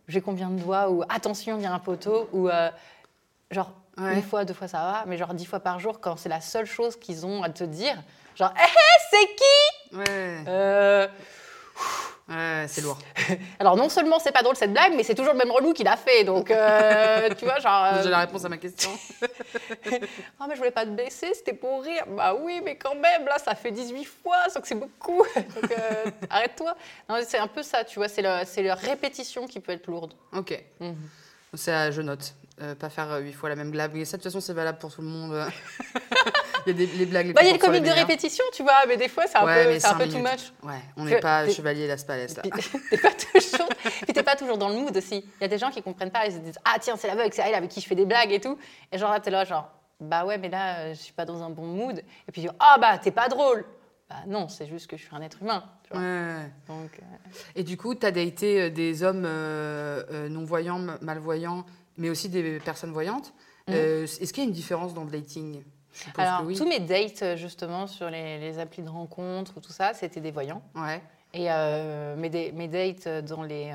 j'ai 0.08 0.22
combien 0.22 0.50
de 0.50 0.60
doigts 0.60 0.90
ou 0.92 1.04
attention, 1.10 1.58
il 1.58 1.64
y 1.64 1.66
a 1.66 1.74
un 1.74 1.80
poteau 1.80 2.30
ou 2.32 2.48
euh, 2.50 2.70
genre 3.52 3.72
Ouais. 3.98 4.14
une 4.14 4.24
fois, 4.24 4.46
deux 4.46 4.54
fois 4.54 4.70
ça 4.70 4.78
va, 4.78 5.04
mais 5.08 5.18
genre 5.18 5.34
dix 5.34 5.46
fois 5.46 5.60
par 5.60 5.78
jour 5.80 6.00
quand 6.00 6.16
c'est 6.16 6.30
la 6.30 6.40
seule 6.40 6.66
chose 6.66 6.96
qu'ils 6.96 7.26
ont 7.26 7.44
à 7.44 7.50
te 7.50 7.66
dire. 7.66 7.98
Genre, 8.38 8.54
hé, 8.56 8.62
hé, 8.62 9.02
c'est 9.12 9.36
qui? 9.36 9.98
Ouais, 9.98 10.44
Euh, 10.48 11.08
ouais, 12.30 12.66
c'est 12.70 12.80
lourd. 12.82 12.98
Alors 13.60 13.76
non 13.76 13.90
seulement 13.90 14.20
c'est 14.20 14.32
pas 14.32 14.42
drôle 14.42 14.56
cette 14.56 14.72
blague, 14.72 14.94
mais 14.96 15.04
c'est 15.04 15.16
toujours 15.16 15.34
le 15.34 15.40
même 15.40 15.52
relou 15.52 15.74
qui 15.74 15.84
l'a 15.84 15.98
fait. 15.98 16.24
Donc 16.24 16.50
euh, 16.50 17.30
tu 17.38 17.44
vois, 17.44 17.60
genre. 17.60 17.84
euh, 17.94 18.04
J'ai 18.04 18.10
la 18.10 18.20
réponse 18.20 18.46
à 18.46 18.50
ma 18.50 18.58
question. 18.58 18.90
Ah 20.40 20.46
mais 20.48 20.54
je 20.54 20.60
voulais 20.60 20.72
pas 20.72 20.86
te 20.86 20.92
blesser, 20.92 21.34
c'était 21.34 21.54
pour 21.54 21.84
rire. 21.84 22.04
Bah 22.08 22.34
oui, 22.40 22.62
mais 22.64 22.78
quand 22.78 22.96
même, 22.96 23.26
là, 23.26 23.38
ça 23.40 23.56
fait 23.56 23.72
18 23.72 24.06
fois, 24.06 24.38
sauf 24.50 24.62
que 24.62 24.68
c'est 24.68 24.76
beaucoup. 24.76 25.24
Donc 25.36 25.72
euh, 25.72 26.06
arrête-toi. 26.30 26.76
Non, 27.10 27.18
C'est 27.28 27.38
un 27.40 27.48
peu 27.48 27.64
ça, 27.64 27.84
tu 27.84 28.00
vois, 28.00 28.08
c'est 28.08 28.22
la 28.22 28.76
répétition 28.76 29.46
qui 29.48 29.60
peut 29.60 29.74
être 29.74 29.88
lourde. 29.88 30.14
Ok, 30.34 30.58
Mhm. 30.80 30.96
à- 31.68 31.92
je 31.92 32.02
note. 32.02 32.34
Euh, 32.62 32.76
pas 32.76 32.90
faire 32.90 33.10
euh, 33.12 33.20
huit 33.20 33.32
fois 33.32 33.48
la 33.48 33.56
même 33.56 33.72
blague. 33.72 33.92
Mais 33.94 34.04
ça, 34.04 34.18
de 34.18 34.22
toute 34.22 34.32
façon, 34.32 34.42
c'est 34.42 34.54
valable 34.54 34.78
pour 34.80 34.94
tout 34.94 35.02
le 35.02 35.08
monde. 35.08 35.32
il 36.66 36.68
y 36.68 36.70
a 36.72 36.74
des 36.74 36.86
les 36.88 37.06
blagues 37.06 37.34
Bah, 37.34 37.42
il 37.44 37.48
y 37.48 37.50
a 37.52 37.54
sont 37.54 37.60
comiques 37.60 37.84
de 37.86 37.90
répétition, 37.90 38.44
tu 38.54 38.64
vois, 38.64 38.86
mais 38.88 38.98
des 38.98 39.08
fois, 39.08 39.26
c'est 39.28 39.38
un 39.38 39.46
Ouais, 39.46 39.74
peu, 39.74 39.80
c'est 39.80 39.88
un 39.88 39.94
peu 39.96 40.10
too 40.10 40.18
much. 40.18 40.52
Ouais, 40.64 40.74
on 40.98 41.06
n'est 41.06 41.20
pas 41.22 41.46
t'es- 41.46 41.54
chevalier 41.54 41.88
Las 41.88 42.04
Palais, 42.04 42.28
là. 42.28 42.42
T'es 42.90 42.98
pas 42.98 43.12
toujours, 43.14 43.70
t'es 44.14 44.24
pas 44.24 44.36
toujours 44.36 44.58
dans 44.58 44.68
le 44.70 44.76
mood 44.76 44.96
aussi. 44.98 45.24
Il 45.40 45.42
y 45.42 45.46
a 45.46 45.48
des 45.48 45.58
gens 45.58 45.70
qui 45.72 45.82
comprennent 45.82 46.12
pas, 46.12 46.26
ils 46.26 46.34
se 46.34 46.38
disent 46.40 46.60
ah 46.66 46.76
tiens 46.82 46.98
c'est 46.98 47.08
l'aveugle, 47.08 47.34
c'est 47.34 47.44
elle 47.44 47.56
avec 47.56 47.70
qui 47.70 47.80
je 47.80 47.88
fais 47.88 47.96
des 47.96 48.06
blagues 48.06 48.32
et 48.34 48.42
tout. 48.42 48.58
Et 48.92 48.98
genre 48.98 49.12
là 49.12 49.20
t'es 49.22 49.32
là 49.32 49.46
genre 49.46 49.72
bah 50.02 50.26
ouais 50.26 50.38
mais 50.38 50.50
là 50.50 50.80
euh, 50.80 50.94
je 50.94 51.00
suis 51.00 51.14
pas 51.14 51.24
dans 51.26 51.42
un 51.42 51.50
bon 51.50 51.66
mood. 51.66 51.98
Et 52.28 52.32
puis 52.34 52.46
ah 52.60 52.78
bah 52.80 52.98
t'es 52.98 53.12
pas 53.12 53.30
drôle. 53.30 53.64
Bah 54.10 54.18
non 54.28 54.48
c'est 54.50 54.68
juste 54.68 54.88
que 54.88 54.98
je 54.98 55.04
suis 55.04 55.16
un 55.16 55.22
être 55.22 55.42
humain. 55.42 55.64
Tu 55.84 55.94
vois. 55.94 56.02
Ouais. 56.02 56.52
Donc 56.68 56.92
euh, 57.00 57.30
Et 57.56 57.64
du 57.64 57.78
coup, 57.78 57.96
tu 57.96 58.06
as 58.06 58.12
daté 58.12 58.70
des 58.70 59.04
hommes 59.04 59.24
euh, 59.26 60.28
non-voyants, 60.30 60.80
malvoyants, 61.02 61.66
mais 62.00 62.10
aussi 62.10 62.30
des 62.30 62.60
personnes 62.60 62.92
voyantes. 62.92 63.34
Mhm. 63.68 63.76
Euh, 63.76 64.04
Est-ce 64.04 64.34
qu'il 64.34 64.44
y 64.44 64.46
a 64.48 64.50
une 64.50 64.56
différence 64.56 64.94
dans 64.96 65.04
le 65.04 65.12
dating? 65.12 65.64
Alors, 66.18 66.44
oui. 66.46 66.56
tous 66.56 66.68
mes 66.68 66.80
dates, 66.80 67.22
euh, 67.22 67.36
justement, 67.36 67.86
sur 67.86 68.10
les, 68.10 68.40
les 68.40 68.58
applis 68.58 68.82
de 68.82 68.90
rencontres 68.90 69.58
ou 69.58 69.60
tout 69.60 69.72
ça, 69.72 69.94
c'était 69.94 70.22
des 70.22 70.32
voyants. 70.32 70.64
Ouais. 70.76 71.02
Et 71.34 71.52
euh, 71.52 72.16
mes, 72.16 72.30
da- 72.30 72.52
mes 72.54 72.68
dates 72.68 73.08
dans, 73.26 73.44
les, 73.44 73.72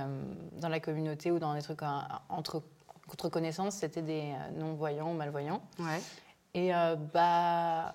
dans 0.58 0.68
la 0.68 0.80
communauté 0.80 1.30
ou 1.30 1.38
dans 1.38 1.54
des 1.54 1.62
trucs 1.62 1.82
entre, 2.28 2.62
entre 3.12 3.28
connaissances, 3.28 3.76
c'était 3.76 4.02
des 4.02 4.32
non-voyants 4.56 5.10
ou 5.12 5.14
malvoyants. 5.14 5.62
Ouais. 5.78 6.00
Et 6.54 6.74
euh, 6.74 6.96
bah, 7.12 7.94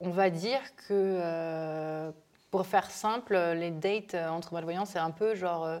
on 0.00 0.10
va 0.10 0.30
dire 0.30 0.60
que, 0.88 2.10
pour 2.50 2.66
faire 2.66 2.90
simple, 2.90 3.36
les 3.56 3.70
dates 3.70 4.14
entre 4.14 4.54
malvoyants, 4.54 4.86
c'est 4.86 4.98
un 4.98 5.10
peu 5.10 5.34
genre. 5.34 5.80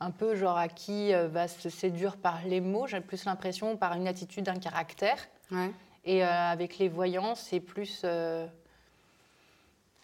Un 0.00 0.10
peu 0.10 0.34
genre 0.34 0.56
à 0.56 0.68
qui 0.68 1.12
euh, 1.14 1.28
va 1.28 1.46
se 1.46 1.68
séduire 1.68 2.16
par 2.16 2.40
les 2.46 2.60
mots, 2.60 2.86
j'ai 2.86 3.00
plus 3.00 3.24
l'impression, 3.26 3.76
par 3.76 3.92
une 3.94 4.08
attitude, 4.08 4.48
un 4.48 4.58
caractère. 4.58 5.18
Ouais. 5.52 5.70
Et 6.04 6.24
euh, 6.24 6.28
avec 6.28 6.78
les 6.78 6.88
voyants, 6.88 7.34
c'est 7.34 7.60
plus. 7.60 8.00
euh, 8.04 8.46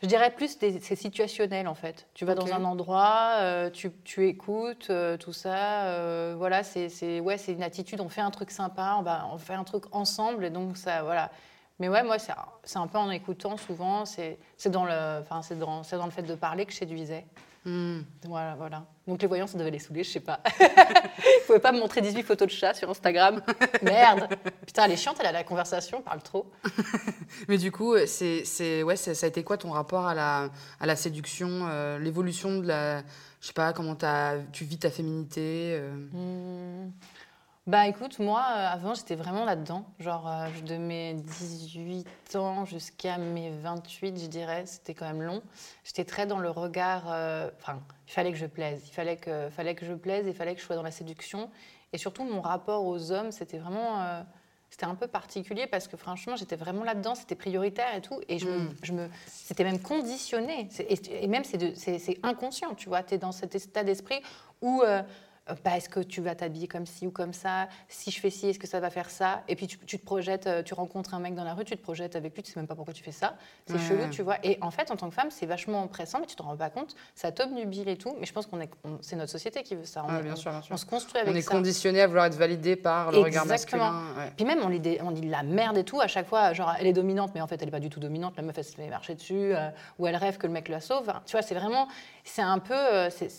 je 0.02 0.06
dirais 0.08 0.30
plus, 0.30 0.58
c'est 0.60 0.94
situationnel 0.94 1.66
en 1.66 1.74
fait. 1.74 2.06
Tu 2.12 2.26
vas 2.26 2.34
dans 2.34 2.52
un 2.52 2.64
endroit, 2.64 3.36
euh, 3.38 3.70
tu, 3.70 3.90
tu 4.04 4.28
écoutes, 4.28 4.90
tout 5.18 5.32
ça. 5.32 6.34
voilà, 6.36 6.62
c'est 6.62 7.20
ouais, 7.20 7.36
une 7.48 7.62
attitude. 7.62 8.02
On 8.02 8.10
fait 8.10 8.20
un 8.20 8.30
truc 8.30 8.50
sympa, 8.50 8.96
on, 8.98 9.02
va, 9.02 9.26
on 9.32 9.38
fait 9.38 9.54
un 9.54 9.64
truc 9.64 9.84
ensemble. 9.92 10.44
Et 10.44 10.50
donc, 10.50 10.76
ça, 10.76 11.02
voilà. 11.02 11.30
Mais 11.78 11.88
ouais, 11.88 12.02
moi, 12.02 12.18
c'est 12.18 12.78
un 12.78 12.86
peu 12.86 12.98
en 12.98 13.10
écoutant 13.10 13.56
souvent. 13.56 14.04
C'est 14.04 14.38
dans, 14.66 14.84
le- 14.84 15.22
dans, 15.54 15.82
c'est 15.82 15.96
dans 15.96 16.04
le 16.04 16.10
fait 16.12 16.22
de 16.22 16.34
parler 16.34 16.66
que 16.66 16.72
je 16.72 16.76
séduisais. 16.76 17.24
Hmm. 17.66 18.02
Voilà, 18.24 18.54
voilà. 18.54 18.86
Donc 19.08 19.20
les 19.20 19.26
voyants, 19.28 19.48
ça 19.48 19.58
devait 19.58 19.72
les 19.72 19.80
saouler, 19.80 20.04
je 20.04 20.10
sais 20.10 20.20
pas. 20.20 20.40
Ils 20.60 21.42
pouvaient 21.46 21.58
pas 21.58 21.72
me 21.72 21.80
montrer 21.80 22.00
18 22.00 22.22
photos 22.22 22.46
de 22.46 22.52
chats 22.52 22.74
sur 22.74 22.88
Instagram. 22.88 23.42
Merde. 23.82 24.28
Putain, 24.64 24.84
elle 24.84 24.92
est 24.92 24.96
chiante, 24.96 25.16
elle 25.20 25.26
a 25.26 25.32
la 25.32 25.42
conversation, 25.42 26.00
parle 26.00 26.22
trop. 26.22 26.50
Mais 27.48 27.58
du 27.58 27.72
coup, 27.72 27.94
euh, 27.94 28.06
c'est, 28.06 28.44
c'est, 28.44 28.84
ouais, 28.84 28.94
ça 28.96 29.10
a 29.20 29.28
été 29.28 29.42
quoi 29.42 29.56
ton 29.58 29.72
rapport 29.72 30.06
à 30.06 30.14
la, 30.14 30.48
à 30.80 30.86
la 30.86 30.94
séduction, 30.96 31.66
euh, 31.68 31.98
l'évolution 31.98 32.58
de 32.60 32.66
la. 32.68 33.00
Je 33.40 33.48
sais 33.48 33.52
pas, 33.52 33.72
comment 33.72 33.96
t'as- 33.96 34.38
tu 34.52 34.64
vis 34.64 34.78
ta 34.78 34.90
féminité 34.90 35.74
euh, 35.76 35.90
Hmm. 36.12 36.90
Bah 37.66 37.88
écoute, 37.88 38.20
moi, 38.20 38.44
euh, 38.48 38.66
avant, 38.68 38.94
j'étais 38.94 39.16
vraiment 39.16 39.44
là-dedans. 39.44 39.84
Genre, 39.98 40.28
euh, 40.28 40.46
de 40.66 40.76
mes 40.76 41.14
18 41.14 42.36
ans 42.36 42.64
jusqu'à 42.64 43.18
mes 43.18 43.50
28, 43.50 44.20
je 44.20 44.26
dirais, 44.28 44.66
c'était 44.66 44.94
quand 44.94 45.06
même 45.06 45.22
long. 45.22 45.42
J'étais 45.82 46.04
très 46.04 46.26
dans 46.26 46.38
le 46.38 46.48
regard... 46.48 47.04
euh, 47.08 47.50
Enfin, 47.60 47.80
il 48.06 48.12
fallait 48.12 48.30
que 48.30 48.38
je 48.38 48.46
plaise. 48.46 48.82
Il 48.86 48.92
fallait 48.92 49.16
que, 49.16 49.50
fallait 49.50 49.74
que 49.74 49.84
je 49.84 49.94
plaise 49.94 50.26
et 50.28 50.30
il 50.30 50.36
fallait 50.36 50.54
que 50.54 50.60
je 50.60 50.64
sois 50.66 50.76
dans 50.76 50.82
la 50.84 50.92
séduction. 50.92 51.50
Et 51.92 51.98
surtout, 51.98 52.22
mon 52.22 52.40
rapport 52.40 52.84
aux 52.84 53.10
hommes, 53.10 53.32
c'était 53.32 53.58
vraiment... 53.58 54.00
euh, 54.02 54.22
c'était 54.70 54.86
un 54.86 54.94
peu 54.94 55.08
particulier 55.08 55.66
parce 55.66 55.88
que 55.88 55.96
franchement, 55.96 56.36
j'étais 56.36 56.56
vraiment 56.56 56.84
là-dedans, 56.84 57.16
c'était 57.16 57.34
prioritaire 57.34 57.92
et 57.96 58.00
tout. 58.00 58.20
Et 58.28 58.38
je 58.38 58.46
me, 58.46 58.58
Mm. 58.58 58.74
je 58.84 58.92
me, 58.92 59.08
c'était 59.26 59.64
même 59.64 59.80
conditionné. 59.80 60.68
Et, 60.88 61.24
et 61.24 61.26
même, 61.26 61.42
c'est 61.42 61.58
de- 61.58 61.72
c'est 61.74 61.98
c'est 61.98 62.18
inconscient, 62.22 62.76
tu 62.76 62.88
vois. 62.88 63.02
Tu 63.02 63.14
es 63.14 63.18
dans 63.18 63.32
cet 63.32 63.56
état 63.56 63.82
d'esprit 63.82 64.20
où... 64.62 64.82
euh, 64.82 65.02
bah, 65.64 65.76
est-ce 65.76 65.88
que 65.88 66.00
tu 66.00 66.20
vas 66.20 66.34
t'habiller 66.34 66.66
comme 66.68 66.86
ci 66.86 67.06
ou 67.06 67.10
comme 67.10 67.32
ça 67.32 67.68
Si 67.88 68.10
je 68.10 68.18
fais 68.20 68.30
ci, 68.30 68.48
est-ce 68.48 68.58
que 68.58 68.66
ça 68.66 68.80
va 68.80 68.90
faire 68.90 69.10
ça? 69.10 69.42
Et 69.48 69.54
puis 69.56 69.66
tu, 69.66 69.78
tu 69.78 69.98
te 69.98 70.04
projettes, 70.04 70.46
euh, 70.46 70.62
tu 70.62 70.74
rencontres 70.74 71.14
un 71.14 71.20
mec 71.20 71.34
dans 71.34 71.44
la 71.44 71.54
rue, 71.54 71.64
tu 71.64 71.76
te 71.76 71.82
projettes 71.82 72.16
avec 72.16 72.34
lui, 72.34 72.42
tu 72.42 72.52
sais 72.52 72.58
même 72.58 72.66
pas 72.66 72.74
pourquoi 72.74 72.92
tu 72.94 73.02
fais 73.04 73.12
ça. 73.12 73.36
C'est 73.66 73.74
Ouais. 73.74 73.78
chelou, 73.80 74.10
tu 74.10 74.22
vois. 74.22 74.36
Et 74.44 74.58
en 74.60 74.70
fait, 74.70 74.90
en 74.90 74.96
tant 74.96 75.08
que 75.08 75.14
femme, 75.14 75.30
c'est 75.30 75.46
vachement 75.46 75.84
oppressant, 75.84 76.18
mais 76.20 76.26
tu 76.26 76.34
te 76.36 76.42
rends 76.42 76.56
pas 76.56 76.70
compte. 76.70 76.96
Ça 77.14 77.30
t'obnubile 77.32 77.88
et 77.88 77.96
tout. 77.96 78.14
Mais 78.18 78.26
je 78.26 78.32
pense 78.32 78.46
qu'on 78.46 78.60
est, 78.60 78.70
on- 78.84 78.98
c'est 79.02 79.16
notre 79.16 79.30
société 79.30 79.62
qui 79.62 79.74
veut 79.76 79.84
ça. 79.84 80.04
On, 80.04 80.12
ouais, 80.12 80.20
est- 80.20 80.22
bien 80.24 80.32
on- 80.32 80.36
sûr, 80.36 80.50
bien 80.50 80.62
sûr. 80.62 80.74
on 80.74 80.76
se 80.76 80.86
construit 80.86 81.20
On 81.24 81.28
avec 81.28 81.36
est 81.36 81.42
ça. 81.42 81.50
conditionné 81.52 82.00
à 82.02 82.06
vouloir 82.06 82.26
être 82.26 82.34
validé 82.36 82.74
par 82.76 83.12
le 83.12 83.18
regard 83.18 83.44
Exactement. 83.44 83.90
masculin. 83.92 84.24
ouais. 84.24 84.32
Puis 84.36 84.44
même, 84.44 84.60
on, 84.64 84.68
lit 84.68 84.98
on 85.02 85.10
la 85.30 85.42
merde 85.42 85.78
et 85.78 85.84
tout 85.84 86.00
à 86.00 86.06
chaque 86.08 86.26
fois. 86.26 86.52
Genre, 86.54 86.74
elle 86.78 86.86
est 86.86 86.92
dominante, 86.92 87.30
mais 87.34 87.40
en 87.40 87.46
fait, 87.46 87.56
elle 87.60 87.66
n'est 87.66 87.70
pas 87.72 87.80
du 87.80 87.88
tout 87.90 88.00
dominante. 88.00 88.34
La 88.36 88.42
meuf, 88.42 88.58
elle 88.58 88.64
se 88.64 88.74
fait 88.74 88.88
marcher 88.88 89.14
dessus. 89.14 89.54
euh, 89.54 89.70
ou 89.98 90.06
elle 90.06 90.16
rêve 90.16 90.38
que 90.38 90.46
le 90.46 90.52
mec 90.52 90.68
la 90.68 90.80
sauve. 90.80 91.12
Tu 91.26 91.32
vois, 91.32 91.42
c'est 91.42 91.54
vraiment. 91.54 91.86
C'est 92.24 92.42
un 92.42 92.58
peu. 92.58 92.74
euh, 92.74 93.10
c'est- 93.10 93.30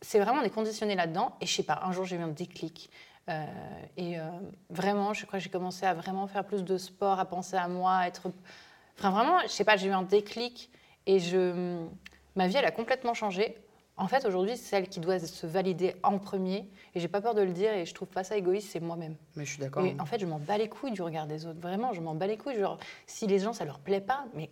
c'est 0.00 0.18
vraiment, 0.20 0.40
on 0.40 0.44
est 0.44 0.50
conditionné 0.50 0.94
là-dedans. 0.94 1.36
Et 1.40 1.46
je 1.46 1.54
sais 1.54 1.62
pas, 1.62 1.80
un 1.84 1.92
jour, 1.92 2.04
j'ai 2.04 2.16
eu 2.16 2.20
un 2.20 2.28
déclic. 2.28 2.90
Euh, 3.28 3.44
et 3.96 4.18
euh, 4.18 4.22
vraiment, 4.70 5.12
je 5.12 5.26
crois 5.26 5.38
que 5.38 5.44
j'ai 5.44 5.50
commencé 5.50 5.84
à 5.84 5.94
vraiment 5.94 6.26
faire 6.26 6.44
plus 6.44 6.64
de 6.64 6.78
sport, 6.78 7.18
à 7.18 7.24
penser 7.24 7.56
à 7.56 7.68
moi, 7.68 7.96
à 7.96 8.06
être. 8.06 8.30
Enfin, 8.98 9.10
vraiment, 9.10 9.40
je 9.42 9.48
sais 9.48 9.64
pas, 9.64 9.76
j'ai 9.76 9.88
eu 9.88 9.92
un 9.92 10.02
déclic. 10.02 10.70
Et 11.06 11.18
je. 11.18 11.84
Ma 12.34 12.48
vie, 12.48 12.56
elle 12.56 12.64
a 12.64 12.70
complètement 12.70 13.14
changé. 13.14 13.56
En 13.98 14.08
fait, 14.08 14.26
aujourd'hui, 14.26 14.58
celle 14.58 14.88
qui 14.88 15.00
doit 15.00 15.18
se 15.18 15.46
valider 15.46 15.96
en 16.02 16.18
premier, 16.18 16.68
et 16.94 17.00
j'ai 17.00 17.08
pas 17.08 17.22
peur 17.22 17.34
de 17.34 17.40
le 17.40 17.52
dire, 17.52 17.72
et 17.72 17.86
je 17.86 17.94
trouve 17.94 18.08
pas 18.08 18.24
ça 18.24 18.36
égoïste, 18.36 18.68
c'est 18.70 18.80
moi-même. 18.80 19.16
Mais 19.36 19.46
je 19.46 19.52
suis 19.52 19.58
d'accord. 19.58 19.86
En 19.98 20.04
fait, 20.04 20.18
je 20.18 20.26
m'en 20.26 20.38
bats 20.38 20.58
les 20.58 20.68
couilles 20.68 20.92
du 20.92 21.00
regard 21.00 21.26
des 21.26 21.46
autres. 21.46 21.60
Vraiment, 21.60 21.94
je 21.94 22.02
m'en 22.02 22.14
bats 22.14 22.26
les 22.26 22.36
couilles. 22.36 22.58
Genre, 22.58 22.78
si 23.06 23.26
les 23.26 23.38
gens, 23.38 23.54
ça 23.54 23.64
leur 23.64 23.78
plaît 23.78 24.02
pas, 24.02 24.26
mais 24.34 24.50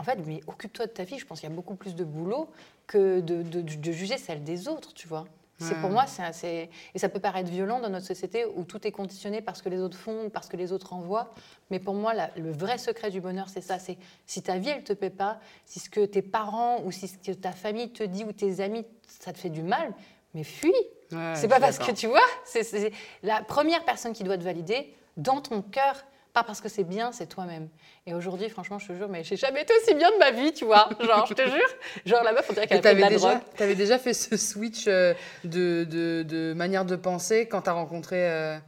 en 0.00 0.02
fait, 0.02 0.18
mais 0.26 0.40
occupe-toi 0.46 0.86
de 0.86 0.90
ta 0.92 1.04
vie. 1.04 1.18
Je 1.18 1.26
pense 1.26 1.40
qu'il 1.40 1.48
y 1.48 1.52
a 1.52 1.54
beaucoup 1.54 1.74
plus 1.76 1.94
de 1.94 2.04
boulot 2.04 2.48
que 2.86 3.20
de, 3.20 3.42
de- 3.42 3.60
de 3.60 3.92
juger 3.92 4.16
celle 4.18 4.42
des 4.42 4.66
autres, 4.66 4.92
tu 4.94 5.06
vois. 5.06 5.24
C'est 5.62 5.74
pour 5.82 5.90
moi, 5.90 6.06
c'est, 6.32 6.70
et 6.94 6.98
ça 6.98 7.10
peut 7.10 7.20
paraître 7.20 7.50
violent 7.50 7.80
dans 7.80 7.90
notre 7.90 8.06
société 8.06 8.46
où 8.46 8.64
tout 8.64 8.86
est 8.86 8.92
conditionné 8.92 9.42
parce 9.42 9.60
que 9.60 9.68
les 9.68 9.78
autres 9.78 9.98
font, 9.98 10.30
parce 10.30 10.48
que 10.48 10.56
les 10.56 10.72
autres 10.72 10.94
envoient. 10.94 11.34
Mais 11.70 11.78
pour 11.78 11.92
moi, 11.92 12.14
la- 12.14 12.30
le 12.38 12.50
vrai 12.50 12.78
secret 12.78 13.10
du 13.10 13.20
bonheur, 13.20 13.50
c'est 13.50 13.60
ça. 13.60 13.78
C'est 13.78 13.98
si 14.24 14.40
ta 14.42 14.56
vie, 14.56 14.70
elle 14.70 14.84
te 14.84 14.94
plaît 14.94 15.10
pas, 15.10 15.38
si 15.66 15.78
ce 15.78 15.90
que 15.90 16.06
tes 16.06 16.22
parents 16.22 16.80
ou 16.84 16.90
si 16.92 17.08
ce 17.08 17.18
que 17.18 17.32
ta 17.32 17.52
famille 17.52 17.92
te 17.92 18.02
dit 18.02 18.24
ou 18.24 18.32
tes 18.32 18.60
amis, 18.60 18.86
ça 19.06 19.34
te 19.34 19.38
fait 19.38 19.50
du 19.50 19.62
mal, 19.62 19.92
mais 20.32 20.44
fuis. 20.44 20.72
Ouais, 21.12 21.34
C'est 21.34 21.46
pas 21.48 21.60
parce 21.60 21.78
que 21.78 21.92
tu 21.92 22.06
vois, 22.06 22.24
c'est 22.46 22.90
la 23.22 23.42
première 23.42 23.84
personne 23.84 24.14
qui 24.14 24.24
doit 24.24 24.38
te 24.38 24.42
valider 24.44 24.94
dans 25.18 25.42
ton 25.42 25.60
cœur, 25.60 26.06
pas 26.32 26.42
parce 26.42 26.60
que 26.60 26.68
c'est 26.68 26.84
bien, 26.84 27.12
c'est 27.12 27.26
toi-même. 27.26 27.68
Et 28.06 28.14
aujourd'hui, 28.14 28.48
franchement, 28.48 28.78
je 28.78 28.88
te 28.88 28.92
jure, 28.94 29.08
mais 29.08 29.24
j'ai 29.24 29.36
jamais 29.36 29.62
été 29.62 29.72
aussi 29.82 29.94
bien 29.94 30.10
de 30.10 30.18
ma 30.18 30.30
vie, 30.30 30.52
tu 30.52 30.64
vois. 30.64 30.88
Genre, 31.00 31.26
je 31.26 31.34
te 31.34 31.42
jure, 31.42 31.68
genre 32.06 32.22
la 32.22 32.32
meuf, 32.32 32.46
on 32.48 32.52
dirait 32.52 32.66
qu'elle 32.66 32.86
a 32.86 32.94
de 32.94 33.00
la 33.00 33.08
déjà, 33.08 33.34
drogue. 33.34 33.42
t'avais 33.56 33.74
déjà 33.74 33.98
fait 33.98 34.14
ce 34.14 34.36
switch 34.36 34.84
euh, 34.86 35.14
de, 35.44 35.84
de, 35.84 36.22
de 36.22 36.52
manière 36.54 36.84
de 36.84 36.96
penser 36.96 37.46
quand 37.48 37.62
t'as 37.62 37.72
rencontré 37.72 38.30
euh, 38.30 38.58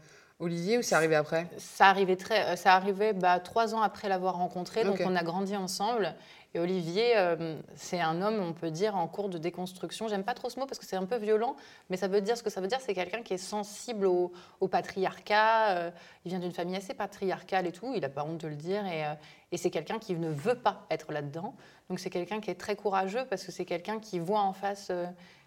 Olivier 0.40 0.78
ou 0.78 0.82
c'est 0.82 0.94
arrivé 0.94 1.14
après? 1.14 1.46
Ça 1.58 1.86
arrivait 1.86 2.16
très, 2.16 2.44
euh, 2.48 2.56
ça 2.56 2.74
arrivait 2.74 3.12
bah, 3.12 3.38
trois 3.38 3.74
ans 3.74 3.82
après 3.82 4.08
l'avoir 4.08 4.34
rencontré, 4.36 4.84
donc 4.84 5.00
on 5.04 5.14
a 5.14 5.22
grandi 5.22 5.56
ensemble. 5.56 6.14
Et 6.54 6.58
Olivier, 6.60 7.16
euh, 7.16 7.58
c'est 7.76 8.00
un 8.00 8.20
homme, 8.20 8.38
on 8.40 8.52
peut 8.52 8.70
dire, 8.70 8.94
en 8.94 9.08
cours 9.08 9.30
de 9.30 9.38
déconstruction. 9.38 10.06
J'aime 10.08 10.22
pas 10.22 10.34
trop 10.34 10.50
ce 10.50 10.60
mot 10.60 10.66
parce 10.66 10.78
que 10.78 10.84
c'est 10.84 10.96
un 10.96 11.06
peu 11.06 11.16
violent, 11.16 11.56
mais 11.88 11.96
ça 11.96 12.08
veut 12.08 12.20
dire 12.20 12.36
ce 12.36 12.42
que 12.42 12.50
ça 12.50 12.60
veut 12.60 12.66
dire. 12.66 12.78
C'est 12.82 12.92
quelqu'un 12.92 13.22
qui 13.22 13.32
est 13.32 13.38
sensible 13.38 14.06
au, 14.06 14.32
au 14.60 14.68
patriarcat. 14.68 15.70
euh, 15.76 15.90
il 16.26 16.28
vient 16.28 16.38
d'une 16.40 16.52
famille 16.52 16.76
assez 16.76 16.92
patriarcale 16.92 17.66
et 17.66 17.72
tout. 17.72 17.92
Il 17.94 18.02
n'a 18.02 18.10
pas 18.10 18.24
honte 18.24 18.38
de 18.42 18.48
le 18.48 18.56
dire. 18.56 18.84
Et, 18.86 19.04
euh, 19.06 19.14
et 19.50 19.56
c'est 19.56 19.70
quelqu'un 19.70 19.98
qui 19.98 20.14
ne 20.14 20.28
veut 20.28 20.56
pas 20.58 20.84
être 20.90 21.10
là-dedans. 21.10 21.54
Donc 21.88 21.98
c'est 22.00 22.10
quelqu'un 22.10 22.40
qui 22.40 22.50
est 22.50 22.60
très 22.60 22.76
courageux 22.76 23.24
parce 23.30 23.44
que 23.44 23.52
c'est 23.52 23.64
quelqu'un 23.64 23.98
qui 23.98 24.18
voit 24.18 24.40
en 24.40 24.52
face 24.52 24.92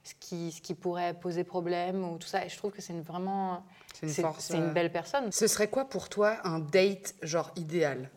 ce, 0.03 0.13
qui, 0.19 0.51
ce 0.51 0.61
qui 0.61 0.73
pourrait 0.73 1.13
poser 1.13 1.43
problème 1.43 2.03
ou 2.03 2.17
tout 2.17 2.27
ça. 2.27 2.45
Et 2.45 2.49
je 2.49 2.57
trouve 2.57 2.71
que 2.71 2.81
c'est 2.81 2.99
vraiment. 2.99 3.63
C'est 3.93 4.07
une 4.07 4.13
force, 4.13 4.49
une 4.49 4.73
belle 4.73 4.91
personne. 4.91 5.31
Ce 5.31 5.45
serait 5.47 5.69
quoi 5.69 5.85
pour 5.87 6.09
toi 6.09 6.37
un 6.43 6.59
date 6.59 7.13
genre 7.21 7.51
idéal? 7.55 8.09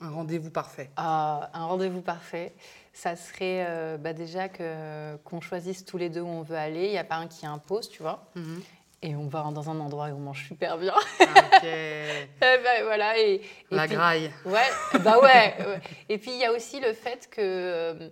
Un 0.00 0.10
rendez-vous 0.10 0.50
parfait 0.50 0.90
Ah, 0.96 1.50
un 1.54 1.66
rendez-vous 1.66 2.02
parfait, 2.02 2.54
ça 2.92 3.16
serait 3.16 3.64
euh, 3.68 3.96
bah, 3.98 4.12
déjà 4.12 4.48
que 4.48 5.16
qu'on 5.24 5.40
choisisse 5.40 5.84
tous 5.84 5.98
les 5.98 6.08
deux 6.08 6.20
où 6.20 6.28
on 6.28 6.42
veut 6.42 6.56
aller. 6.56 6.86
Il 6.86 6.90
n'y 6.92 6.98
a 6.98 7.04
pas 7.04 7.16
un 7.16 7.26
qui 7.26 7.46
impose, 7.46 7.88
tu 7.90 8.02
vois. 8.02 8.26
Mhm. 8.36 8.62
Et 9.02 9.14
on 9.16 9.26
va 9.28 9.42
dans 9.52 9.70
un 9.70 9.78
endroit 9.78 10.08
où 10.08 10.16
on 10.16 10.20
mange 10.20 10.46
super 10.48 10.76
bien. 10.78 10.94
Ok. 11.20 11.62
Eh 11.64 12.26
ben, 12.40 12.84
voilà. 12.84 13.18
Et, 13.18 13.34
et 13.34 13.42
La 13.70 13.86
puis- 13.86 13.94
graille. 13.94 14.32
Ouais, 14.44 14.66
bah 15.04 15.18
ouais, 15.20 15.56
ouais. 15.66 15.80
Et 16.08 16.18
puis 16.18 16.30
il 16.32 16.38
y 16.38 16.44
a 16.44 16.52
aussi 16.52 16.78
le 16.80 16.92
fait 16.92 17.28
que 17.30 17.40
euh, 17.40 18.08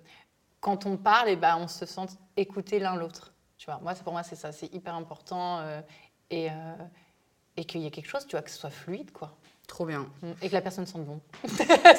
quand 0.61 0.87
on 0.87 0.97
parle, 0.97 1.29
et 1.29 1.37
ben 1.37 1.57
on 1.61 1.69
se 1.69 1.87
sente 1.87 2.11
écouter 2.37 2.79
l'un 2.79 2.97
l'autre. 2.97 3.33
Tu 3.59 3.67
vois, 3.67 3.79
moi, 3.81 3.95
c'est- 3.95 4.03
pour 4.03 4.13
moi, 4.13 4.23
c'est 4.25 4.37
ça, 4.37 4.51
c'est 4.53 4.73
hyper 4.75 4.95
important. 4.95 5.59
euh, 5.61 5.81
et 6.31 6.49
et 7.57 7.65
qu'il 7.65 7.81
y 7.81 7.87
ait 7.87 7.91
quelque 7.91 8.09
chose, 8.09 8.27
tu 8.27 8.33
vois, 8.33 8.43
que 8.43 8.51
ce 8.51 8.59
soit 8.59 8.71
fluide, 8.71 9.13
quoi. 9.13 9.35
Trop 9.67 9.85
bien. 9.87 10.07
Et 10.43 10.49
que 10.49 10.55
la 10.55 10.61
personne 10.61 10.87
sente 10.87 11.05
bon. 11.05 11.21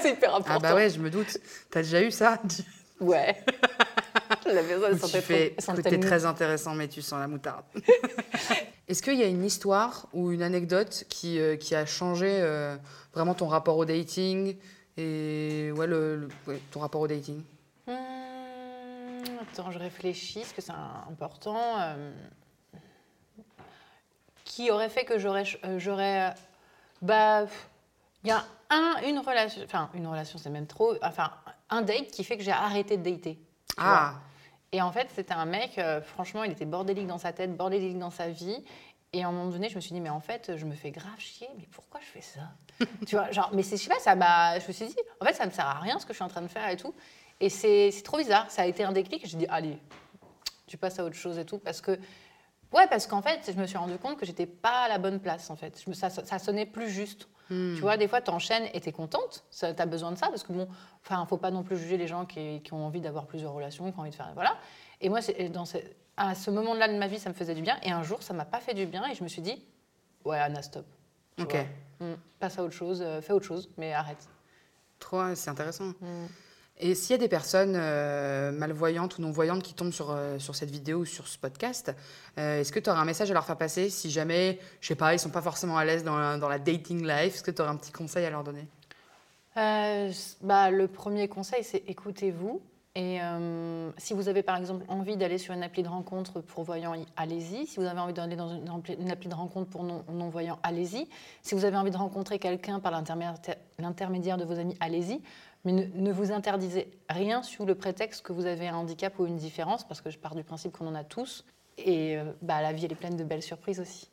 c'est 0.02 0.12
hyper 0.12 0.36
important. 0.36 0.54
Ah 0.56 0.60
bah 0.60 0.76
ouais, 0.76 0.90
je 0.90 1.00
me 1.00 1.10
doute. 1.10 1.38
T'as 1.70 1.82
déjà 1.84 2.02
eu 2.02 2.12
ça 2.12 2.42
Ouais. 3.00 3.44
la 4.46 4.64
personne 4.64 4.94
Tu 4.94 5.00
sentait 5.00 5.22
fais 5.22 5.56
trop- 5.58 5.98
très 6.08 6.26
intéressant, 6.26 6.74
mais 6.74 6.88
tu 6.88 7.02
sens 7.02 7.20
la 7.20 7.28
moutarde. 7.28 7.64
Est-ce 8.88 9.04
qu'il 9.04 9.16
y 9.20 9.24
a 9.24 9.28
une 9.28 9.44
histoire 9.44 10.08
ou 10.14 10.32
une 10.32 10.42
anecdote 10.42 11.04
qui, 11.10 11.40
euh, 11.40 11.58
qui 11.58 11.76
a 11.76 11.86
changé 11.86 12.28
euh, 12.42 12.76
vraiment 13.14 13.34
ton 13.36 13.48
rapport 13.48 13.78
au 13.78 13.86
dating 13.86 14.56
et 14.98 15.72
ouais, 15.76 15.86
le, 15.86 16.16
le- 16.16 16.30
ouais, 16.48 16.60
ton 16.72 16.80
rapport 16.80 17.02
au 17.02 17.08
dating? 17.08 17.44
Hum, 17.88 17.96
attends, 19.42 19.70
je 19.72 19.78
réfléchis, 19.78 20.40
parce 20.40 20.54
que 20.54 20.62
c'est 20.62 20.72
important. 21.12 21.80
euh, 21.82 22.12
qui 24.46 24.72
aurait 24.72 24.90
fait 24.90 25.06
que 25.06 25.20
j'aurais. 25.20 26.34
Bah, 27.02 27.46
il 28.24 28.30
y 28.30 28.32
a 28.32 28.44
un, 28.70 28.96
une 29.06 29.20
relation. 29.20 29.62
Enfin, 29.64 29.90
une 29.94 30.08
relation, 30.08 30.38
c'est 30.38 30.50
même 30.50 30.68
trop. 30.68 30.96
Enfin, 31.02 31.32
un 31.70 31.82
date 31.82 32.08
qui 32.08 32.24
fait 32.24 32.38
que 32.38 32.44
j'ai 32.44 32.52
arrêté 32.52 32.98
de 32.98 33.10
dater. 33.10 33.40
Ah, 33.78 34.16
Et 34.72 34.82
en 34.82 34.92
fait, 34.92 35.08
c'était 35.14 35.34
un 35.34 35.46
mec, 35.46 35.78
euh, 35.78 36.02
franchement, 36.02 36.44
il 36.44 36.52
était 36.52 36.66
bordélique 36.66 37.08
dans 37.08 37.18
sa 37.18 37.32
tête, 37.32 37.56
bordélique 37.56 38.00
dans 38.00 38.10
sa 38.10 38.30
vie. 38.30 38.64
Et 39.14 39.24
à 39.24 39.28
un 39.28 39.32
moment 39.32 39.50
donné, 39.50 39.70
je 39.70 39.76
me 39.76 39.80
suis 39.80 39.94
dit, 39.94 40.02
mais 40.02 40.10
en 40.10 40.20
fait, 40.20 40.58
je 40.58 40.66
me 40.66 40.74
fais 40.76 40.92
grave 40.92 41.18
chier, 41.18 41.48
mais 41.58 41.68
pourquoi 41.72 42.00
je 42.02 42.08
fais 42.08 42.22
ça? 42.22 42.42
Tu 43.08 43.16
vois, 43.16 43.32
genre, 43.32 43.50
mais 43.54 43.64
c'est, 43.64 43.78
je 43.78 43.84
sais 43.84 43.90
pas, 43.90 44.00
ça 44.00 44.16
m'a. 44.16 44.60
Je 44.60 44.68
me 44.68 44.74
suis 44.74 44.88
dit, 44.88 44.96
en 45.22 45.26
fait, 45.26 45.34
ça 45.34 45.46
ne 45.46 45.52
sert 45.52 45.66
à 45.66 45.80
rien 45.80 45.98
ce 46.00 46.06
que 46.06 46.14
je 46.14 46.18
suis 46.18 46.24
en 46.26 46.28
train 46.28 46.42
de 46.42 46.48
faire 46.48 46.68
et 46.70 46.76
tout. 46.78 46.94
Et 47.40 47.50
c'est, 47.50 47.92
c'est 47.92 48.04
trop 48.04 48.18
bizarre. 48.18 48.50
Ça 48.52 48.64
a 48.64 48.66
été 48.66 48.84
un 48.84 48.92
déclic. 48.92 49.26
J'ai 49.26 49.38
dit, 49.38 49.48
allez, 49.50 49.78
tu 50.66 50.78
passes 50.78 51.00
à 51.00 51.06
autre 51.06 51.16
chose 51.16 51.38
et 51.38 51.46
tout. 51.46 51.60
Parce 51.60 51.82
que. 51.82 51.98
Ouais, 52.74 52.86
parce 52.88 53.08
qu'en 53.08 53.22
fait, 53.22 53.52
je 53.54 53.60
me 53.60 53.66
suis 53.66 53.78
rendu 53.78 53.98
compte 53.98 54.18
que 54.20 54.26
j'étais 54.26 54.46
pas 54.46 54.84
à 54.84 54.88
la 54.90 54.98
bonne 54.98 55.20
place, 55.20 55.50
en 55.50 55.56
fait. 55.56 55.82
Je 55.84 55.90
me, 55.90 55.96
ça, 55.96 56.10
ça 56.10 56.38
sonnait 56.40 56.66
plus 56.66 56.90
juste. 56.90 57.28
Hmm. 57.50 57.76
Tu 57.76 57.82
vois, 57.82 57.96
des 57.96 58.08
fois, 58.10 58.22
tu 58.22 58.30
enchaînes 58.30 58.68
et 58.74 58.82
tu 58.82 58.90
es 58.90 58.92
contente. 58.92 59.46
Tu 59.58 59.66
as 59.66 59.86
besoin 59.86 60.12
de 60.12 60.18
ça 60.18 60.28
parce 60.28 60.44
que, 60.44 60.52
bon, 60.52 60.68
enfin, 61.06 61.26
faut 61.26 61.38
pas 61.38 61.50
non 61.52 61.64
plus 61.64 61.78
juger 61.78 61.96
les 61.98 62.08
gens 62.08 62.26
qui, 62.26 62.62
qui 62.62 62.74
ont 62.74 62.86
envie 62.86 63.00
d'avoir 63.00 63.26
plusieurs 63.26 63.54
relations, 63.54 63.90
qui 63.92 63.98
ont 63.98 64.02
envie 64.02 64.12
de 64.12 64.16
faire. 64.16 64.32
Voilà. 64.34 64.58
Et 65.00 65.08
moi, 65.08 65.20
dans 65.54 65.66
ce- 65.66 65.78
à 66.18 66.36
ce 66.36 66.52
moment-là 66.52 66.90
de 66.90 66.98
ma 66.98 67.08
vie, 67.08 67.20
ça 67.20 67.30
me 67.30 67.34
faisait 67.36 67.56
du 67.56 67.62
bien. 67.62 67.78
Et 67.84 67.92
un 67.92 68.04
jour, 68.04 68.22
ça 68.22 68.34
m'a 68.34 68.44
pas 68.46 68.60
fait 68.60 68.74
du 68.74 68.86
bien. 68.86 69.06
Et 69.10 69.16
je 69.16 69.24
me 69.24 69.30
suis 69.30 69.42
dit, 69.42 69.66
ouais, 70.26 70.38
Anna, 70.38 70.62
stop. 70.62 70.86
Ok. 71.40 71.54
vois. 71.54 72.10
Mm, 72.10 72.16
passe 72.40 72.60
à 72.60 72.64
autre 72.64 72.74
chose, 72.74 73.02
euh, 73.02 73.22
fais 73.22 73.32
autre 73.34 73.46
chose, 73.46 73.70
mais 73.78 73.94
arrête. 73.94 74.28
trop, 75.00 75.34
c'est 75.36 75.50
intéressant. 75.50 75.94
Mm. 76.02 76.26
Et 76.80 76.94
s'il 76.94 77.12
y 77.12 77.16
a 77.16 77.18
des 77.18 77.28
personnes 77.28 77.74
euh, 77.76 78.52
malvoyantes 78.52 79.18
ou 79.18 79.22
non-voyantes 79.22 79.64
qui 79.64 79.74
tombent 79.74 79.92
sur, 79.92 80.12
euh, 80.12 80.38
sur 80.38 80.56
cette 80.56 80.70
vidéo 80.70 81.00
ou 81.00 81.06
sur 81.06 81.28
ce 81.28 81.38
podcast, 81.38 81.92
euh, 82.38 82.60
est-ce 82.60 82.72
que 82.72 82.80
tu 82.80 82.90
auras 82.90 83.00
un 83.00 83.06
message 83.06 83.32
à 83.32 83.34
leur 83.34 83.46
faire 83.46 83.58
passer 83.58 83.90
si 83.90 84.12
jamais, 84.12 84.60
je 84.80 84.88
sais 84.90 84.96
pas, 84.96 85.14
ils 85.14 85.20
sont 85.20 85.32
pas 85.32 85.42
forcément 85.42 85.78
à 85.78 85.86
l'aise 85.86 86.04
dans 86.04 86.18
la, 86.18 86.38
dans 86.38 86.50
la 86.50 86.60
dating 86.60 87.02
life 87.02 87.36
Est-ce 87.36 87.44
que 87.44 87.52
tu 87.52 87.62
auras 87.64 87.72
un 87.72 87.78
petit 87.78 87.92
conseil 87.92 88.26
à 88.26 88.30
leur 88.30 88.44
donner? 88.44 88.68
Bah, 89.56 90.70
le 90.70 90.88
premier 90.88 91.28
conseil, 91.28 91.64
c'est 91.64 91.84
écoutez-vous. 91.88 92.62
Et 92.94 93.20
si 93.98 94.16
vous 94.16 94.28
avez 94.28 94.42
par 94.42 94.58
exemple 94.58 94.84
envie 94.88 95.18
d'aller 95.18 95.38
sur 95.38 95.54
une 95.54 95.62
appli 95.62 95.84
de 95.84 95.88
rencontre 95.88 96.42
pour 96.42 96.64
voyants, 96.64 96.96
allez-y. 97.16 97.68
Si 97.68 97.80
vous 97.80 97.86
avez 97.86 98.00
envie 98.00 98.14
d'aller 98.14 98.36
dans 98.36 98.50
une 98.50 98.68
une 99.00 99.12
appli 99.12 99.30
de 99.30 99.36
rencontre 99.36 99.70
pour 99.70 99.84
non- 99.84 100.04
non-voyants, 100.12 100.58
allez-y. 100.64 101.08
Si 101.44 101.54
vous 101.54 101.64
avez 101.64 101.78
envie 101.78 101.92
de 101.92 101.98
rencontrer 101.98 102.40
quelqu'un 102.40 102.80
par 102.80 102.92
l'intermédiaire 102.92 104.38
de 104.38 104.46
vos 104.46 104.58
amis, 104.58 104.76
allez-y. 104.80 105.22
Mais 105.68 105.74
ne, 105.74 105.84
ne 105.96 106.14
vous 106.14 106.32
interdisez 106.32 106.88
rien 107.10 107.44
sous 107.44 107.66
le 107.66 107.76
prétexte 107.76 108.22
que 108.22 108.32
vous 108.32 108.46
avez 108.46 108.70
un 108.70 108.76
handicap 108.78 109.20
ou 109.20 109.26
une 109.26 109.36
différence, 109.36 109.86
parce 109.86 110.00
que 110.00 110.10
je 110.10 110.18
pars 110.18 110.34
du 110.34 110.46
principe 110.46 110.72
qu'on 110.72 110.88
en 110.88 110.96
a 110.96 111.04
tous. 111.04 111.44
Et 111.78 112.16
euh, 112.18 112.24
bah, 112.42 112.62
la 112.62 112.72
vie, 112.72 112.86
elle 112.86 112.94
est 112.94 112.96
pleine 112.96 113.18
de 113.18 113.26
belles 113.26 113.42
surprises 113.42 113.82
aussi. 113.82 114.08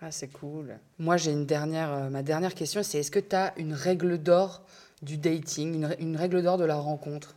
Ah, 0.00 0.10
c'est 0.10 0.28
cool. 0.28 0.78
Moi, 0.98 1.18
j'ai 1.18 1.30
une 1.32 1.44
dernière, 1.44 1.92
euh, 1.92 2.08
ma 2.08 2.22
dernière 2.22 2.54
question, 2.54 2.82
c'est 2.82 3.00
est-ce 3.00 3.10
que 3.10 3.18
tu 3.18 3.36
as 3.36 3.52
une 3.58 3.74
règle 3.74 4.16
d'or 4.16 4.62
du 5.02 5.18
dating, 5.18 5.74
une, 5.74 5.86
rè- 5.88 5.96
une 6.00 6.16
règle 6.16 6.42
d'or 6.42 6.56
de 6.56 6.64
la 6.64 6.76
rencontre? 6.76 7.34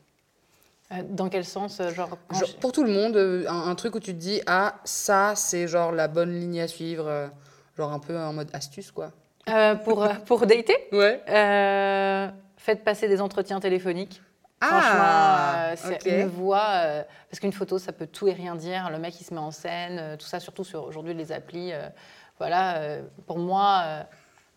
Euh, 0.94 1.04
dans 1.10 1.28
quel 1.28 1.44
sens 1.44 1.82
genre, 1.94 2.18
quand 2.30 2.38
Genre, 2.40 2.48
je- 2.48 2.56
Pour 2.62 2.72
tout 2.72 2.86
le 2.86 2.94
monde, 2.94 3.18
un, 3.50 3.68
un 3.70 3.76
truc 3.76 3.96
où 3.96 4.00
tu 4.00 4.14
te 4.14 4.18
dis, 4.20 4.40
ah, 4.48 4.76
ça, 4.86 5.34
c'est 5.36 5.68
genre 5.68 5.92
la 5.92 6.08
bonne 6.08 6.32
ligne 6.32 6.62
à 6.62 6.70
suivre, 6.70 7.06
euh, 7.06 7.28
genre 7.78 7.92
un 7.92 8.00
peu 8.00 8.18
en 8.18 8.32
mode 8.32 8.50
astuce, 8.54 8.92
quoi. 8.92 9.12
Pour, 9.84 10.08
pour 10.26 10.46
dater? 10.46 10.76
Ouais. 10.94 11.22
Faites 12.68 12.84
passer 12.84 13.08
des 13.08 13.22
entretiens 13.22 13.62
téléphoniques. 13.62 14.22
Ah, 14.60 14.68
Franchement, 14.68 15.88
euh, 15.88 15.98
c'est 16.02 16.20
une 16.24 16.28
voix. 16.28 16.68
euh, 16.74 17.04
parce 17.30 17.40
qu'une 17.40 17.54
photo, 17.54 17.80
ça 17.80 17.94
peut 17.94 18.08
tout 18.08 18.28
et 18.28 18.34
rien 18.34 18.56
dire. 18.56 18.90
Le 18.90 19.00
mec, 19.00 19.18
il 19.22 19.24
se 19.24 19.34
met 19.34 19.40
en 19.40 19.52
scène, 19.52 19.98
euh, 20.00 20.18
tout 20.18 20.26
ça, 20.26 20.42
surtout 20.42 20.66
sur 20.66 20.84
aujourd'hui 20.84 21.14
les 21.14 21.32
applis. 21.32 21.72
voilà, 22.40 22.98
pour 23.26 23.40
moi, 23.40 23.84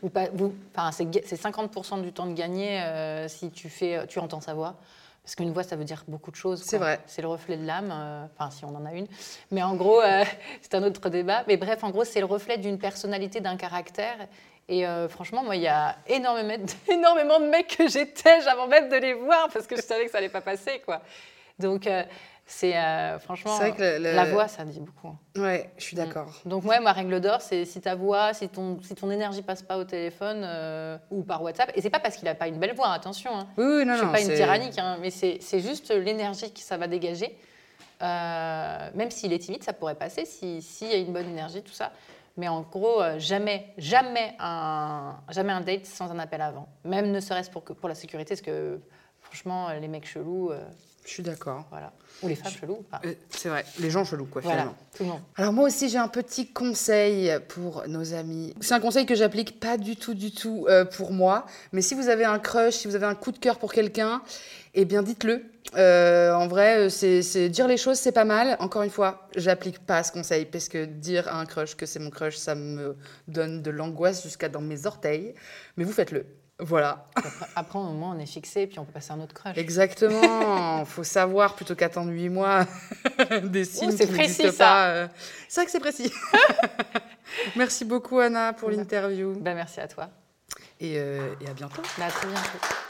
vous, 0.02 0.10
vous- 0.34 0.54
c'est 0.90 1.08
ga- 1.08 1.20
c'est 1.24 1.36
50% 1.36 1.98
du 2.02 2.12
temps 2.12 2.26
de 2.26 2.32
gagner 2.34 2.82
si 3.28 3.52
tu, 3.52 3.68
fais, 3.68 4.04
tu 4.08 4.18
entends 4.18 4.40
sa 4.40 4.54
voix. 4.54 4.74
Parce 5.22 5.36
qu'une 5.36 5.52
voix, 5.52 5.62
ça 5.62 5.76
veut 5.76 5.84
dire 5.84 6.02
beaucoup 6.08 6.32
de 6.32 6.36
choses. 6.36 6.64
C'est 6.64 6.78
vrai. 6.78 6.98
C'est 7.06 7.22
le 7.22 7.28
reflet 7.28 7.56
de 7.56 7.64
l'âme, 7.64 7.92
enfin, 8.34 8.50
si 8.50 8.64
on 8.64 8.74
en 8.74 8.84
a 8.86 8.92
une. 8.92 9.06
Mais 9.52 9.62
en 9.62 9.76
gros, 9.76 10.00
c'est 10.62 10.74
un 10.74 10.82
autre 10.82 11.10
débat. 11.10 11.44
Mais 11.46 11.56
bref, 11.56 11.84
en 11.84 11.90
gros, 11.90 12.02
c'est 12.04 12.18
le 12.18 12.26
reflet 12.26 12.58
d'une 12.58 12.76
personnalité, 12.78 13.40
d'un 13.40 13.56
caractère. 13.56 14.16
Et 14.68 14.86
euh, 14.86 15.08
franchement, 15.08 15.42
moi, 15.42 15.56
il 15.56 15.62
y 15.62 15.68
a 15.68 15.96
énormément 16.06 16.56
de, 16.56 16.72
énormément 16.92 17.40
de 17.40 17.46
mecs 17.46 17.76
que 17.76 17.88
j'étais 17.88 18.46
avant 18.48 18.66
même 18.68 18.88
de 18.88 18.96
les 18.96 19.14
voir 19.14 19.48
parce 19.52 19.66
que 19.66 19.76
je 19.76 19.82
savais 19.82 20.04
que 20.06 20.10
ça 20.12 20.18
allait 20.18 20.28
pas 20.28 20.40
passer, 20.40 20.80
quoi. 20.84 21.02
Donc, 21.58 21.86
euh, 21.86 22.04
c'est 22.46 22.76
euh, 22.76 23.18
franchement, 23.18 23.56
vrai 23.56 23.72
que 23.72 23.98
le- 23.98 24.14
la 24.14 24.24
voix, 24.26 24.48
ça 24.48 24.64
dit 24.64 24.80
beaucoup. 24.80 25.14
Ouais, 25.36 25.70
je 25.76 25.82
suis 25.84 25.96
d'accord. 25.96 26.32
Donc, 26.44 26.64
ouais, 26.64 26.80
ma 26.80 26.92
règle 26.92 27.20
d'or, 27.20 27.40
c'est 27.40 27.64
si 27.64 27.80
ta 27.80 27.94
voix, 27.94 28.32
si 28.32 28.48
ton, 28.48 28.78
si 28.82 28.94
ton 28.94 29.10
énergie 29.10 29.42
passe 29.42 29.62
pas 29.62 29.76
au 29.76 29.84
téléphone 29.84 30.42
euh, 30.44 30.96
ou 31.10 31.22
par 31.22 31.42
WhatsApp, 31.42 31.70
et 31.76 31.80
c'est 31.82 31.90
pas 31.90 32.00
parce 32.00 32.16
qu'il 32.16 32.26
a 32.28 32.34
pas 32.34 32.48
une 32.48 32.58
belle 32.58 32.74
voix, 32.74 32.88
attention. 32.92 33.30
hein. 33.36 33.46
Oui, 33.56 33.64
oui, 33.64 33.84
non, 33.84 33.92
je 33.92 33.98
suis 33.98 34.06
non. 34.06 34.12
pas 34.12 34.20
une 34.20 34.32
tyrannique, 34.34 34.78
hein, 34.78 34.98
mais 35.00 35.10
c'est 35.10 35.60
juste 35.60 35.90
l'énergie 35.92 36.52
que 36.52 36.60
ça 36.60 36.76
va 36.76 36.86
dégager. 36.86 37.36
Même 38.00 39.10
s'il 39.10 39.32
est 39.32 39.38
timide, 39.38 39.62
ça 39.62 39.72
pourrait 39.72 39.94
passer 39.94 40.24
s'il 40.24 40.88
y 40.88 40.92
a 40.94 40.96
une 40.96 41.12
bonne 41.12 41.28
énergie, 41.28 41.62
tout 41.62 41.72
ça. 41.72 41.92
Mais 42.40 42.48
en 42.48 42.62
gros, 42.62 43.02
euh, 43.02 43.18
jamais, 43.18 43.66
jamais 43.76 44.34
un, 44.38 45.14
jamais 45.28 45.52
un 45.52 45.60
date 45.60 45.84
sans 45.84 46.10
un 46.10 46.18
appel 46.18 46.40
avant. 46.40 46.66
Même 46.84 47.10
ne 47.10 47.20
serait-ce 47.20 47.50
pour, 47.50 47.62
que- 47.64 47.74
pour 47.74 47.86
la 47.86 47.94
sécurité, 47.94 48.30
parce 48.30 48.40
que 48.40 48.80
franchement, 49.20 49.68
les 49.78 49.88
mecs 49.88 50.06
chelous, 50.06 50.50
euh, 50.50 50.64
Je 51.04 51.10
suis 51.10 51.22
d'accord. 51.22 51.64
voilà. 51.70 51.92
Ou 52.22 52.28
les 52.28 52.34
femmes 52.36 52.52
cheloues, 52.52 52.84
enfin, 52.92 53.00
Euh, 53.06 53.14
c'est 53.30 53.48
vrai, 53.48 53.64
les 53.78 53.90
gens 53.90 54.04
chelous, 54.04 54.26
quoi, 54.26 54.42
voilà, 54.42 54.58
finalement. 54.58 54.76
tout 54.94 55.02
le 55.04 55.08
monde. 55.08 55.20
Alors 55.36 55.52
moi 55.54 55.64
aussi 55.66 55.88
j'ai 55.88 55.96
un 55.96 56.08
petit 56.08 56.52
conseil 56.52 57.32
pour 57.48 57.84
nos 57.88 58.12
amis. 58.12 58.54
C'est 58.60 58.74
un 58.74 58.80
conseil 58.80 59.06
que 59.06 59.14
j'applique 59.14 59.58
pas 59.58 59.78
du 59.78 59.96
tout 59.96 60.12
du 60.12 60.30
tout 60.30 60.66
euh, 60.68 60.84
pour 60.84 61.12
moi, 61.12 61.46
mais 61.72 61.80
si 61.80 61.94
vous 61.94 62.08
avez 62.10 62.24
un 62.26 62.38
crush, 62.38 62.74
si 62.74 62.86
vous 62.88 62.94
avez 62.94 63.06
un 63.06 63.14
coup 63.14 63.32
de 63.32 63.38
cœur 63.38 63.58
pour 63.58 63.72
quelqu'un, 63.72 64.20
eh 64.74 64.84
bien 64.84 65.02
dites-le. 65.02 65.42
Euh, 65.76 66.34
en 66.34 66.46
vrai, 66.48 66.90
c'est 66.90 67.22
c'est- 67.22 67.48
dire 67.48 67.66
les 67.66 67.78
choses 67.78 67.98
c'est 67.98 68.12
pas 68.12 68.24
mal. 68.26 68.56
Encore 68.60 68.82
une 68.82 68.90
fois, 68.90 69.26
j'applique 69.36 69.78
pas 69.78 70.02
ce 70.02 70.12
conseil 70.12 70.44
parce 70.44 70.68
que 70.68 70.84
dire 70.84 71.26
à 71.28 71.40
un 71.40 71.46
crush 71.46 71.74
que 71.74 71.86
c'est 71.86 72.00
mon 72.00 72.10
crush, 72.10 72.36
ça 72.36 72.54
me 72.54 72.96
donne 73.28 73.62
de 73.62 73.70
l'angoisse 73.70 74.22
jusqu'à 74.22 74.48
dans 74.50 74.60
mes 74.60 74.84
orteils. 74.86 75.34
Mais 75.78 75.84
vous 75.84 75.92
faites-le. 75.92 76.26
Voilà. 76.62 77.06
Après, 77.14 77.46
après, 77.56 77.78
au 77.78 77.84
moins, 77.92 78.14
on 78.16 78.18
est 78.18 78.26
fixé, 78.26 78.66
puis 78.66 78.78
on 78.78 78.84
peut 78.84 78.92
passer 78.92 79.12
à 79.12 79.14
un 79.14 79.20
autre 79.20 79.34
crush. 79.34 79.56
Exactement. 79.56 80.84
Faut 80.84 81.04
savoir 81.04 81.54
plutôt 81.54 81.74
qu'attendre 81.74 82.10
8 82.12 82.28
mois 82.28 82.66
des 83.44 83.64
signes 83.64 83.90
c'est 83.92 84.06
qui 84.06 84.12
précis, 84.12 84.42
n'existent 84.42 84.64
pas. 84.64 84.88
euh. 84.88 85.08
C'est 85.48 85.60
vrai 85.60 85.66
que 85.66 85.72
c'est 85.72 85.80
précis. 85.80 86.12
Merci 87.56 87.84
beaucoup 87.84 88.18
Anna 88.18 88.52
pour 88.52 88.68
Ouais. 88.68 88.76
l'interview 88.76 89.34
Ben, 89.38 89.54
merci 89.54 89.80
à 89.80 89.86
toi. 89.88 90.08
et, 90.80 90.94
euh, 90.98 91.32
et 91.40 91.48
à 91.48 91.52
bientôt. 91.54 91.82
Ben, 91.96 92.06
à 92.06 92.10
très 92.10 92.26
bientôt. 92.26 92.89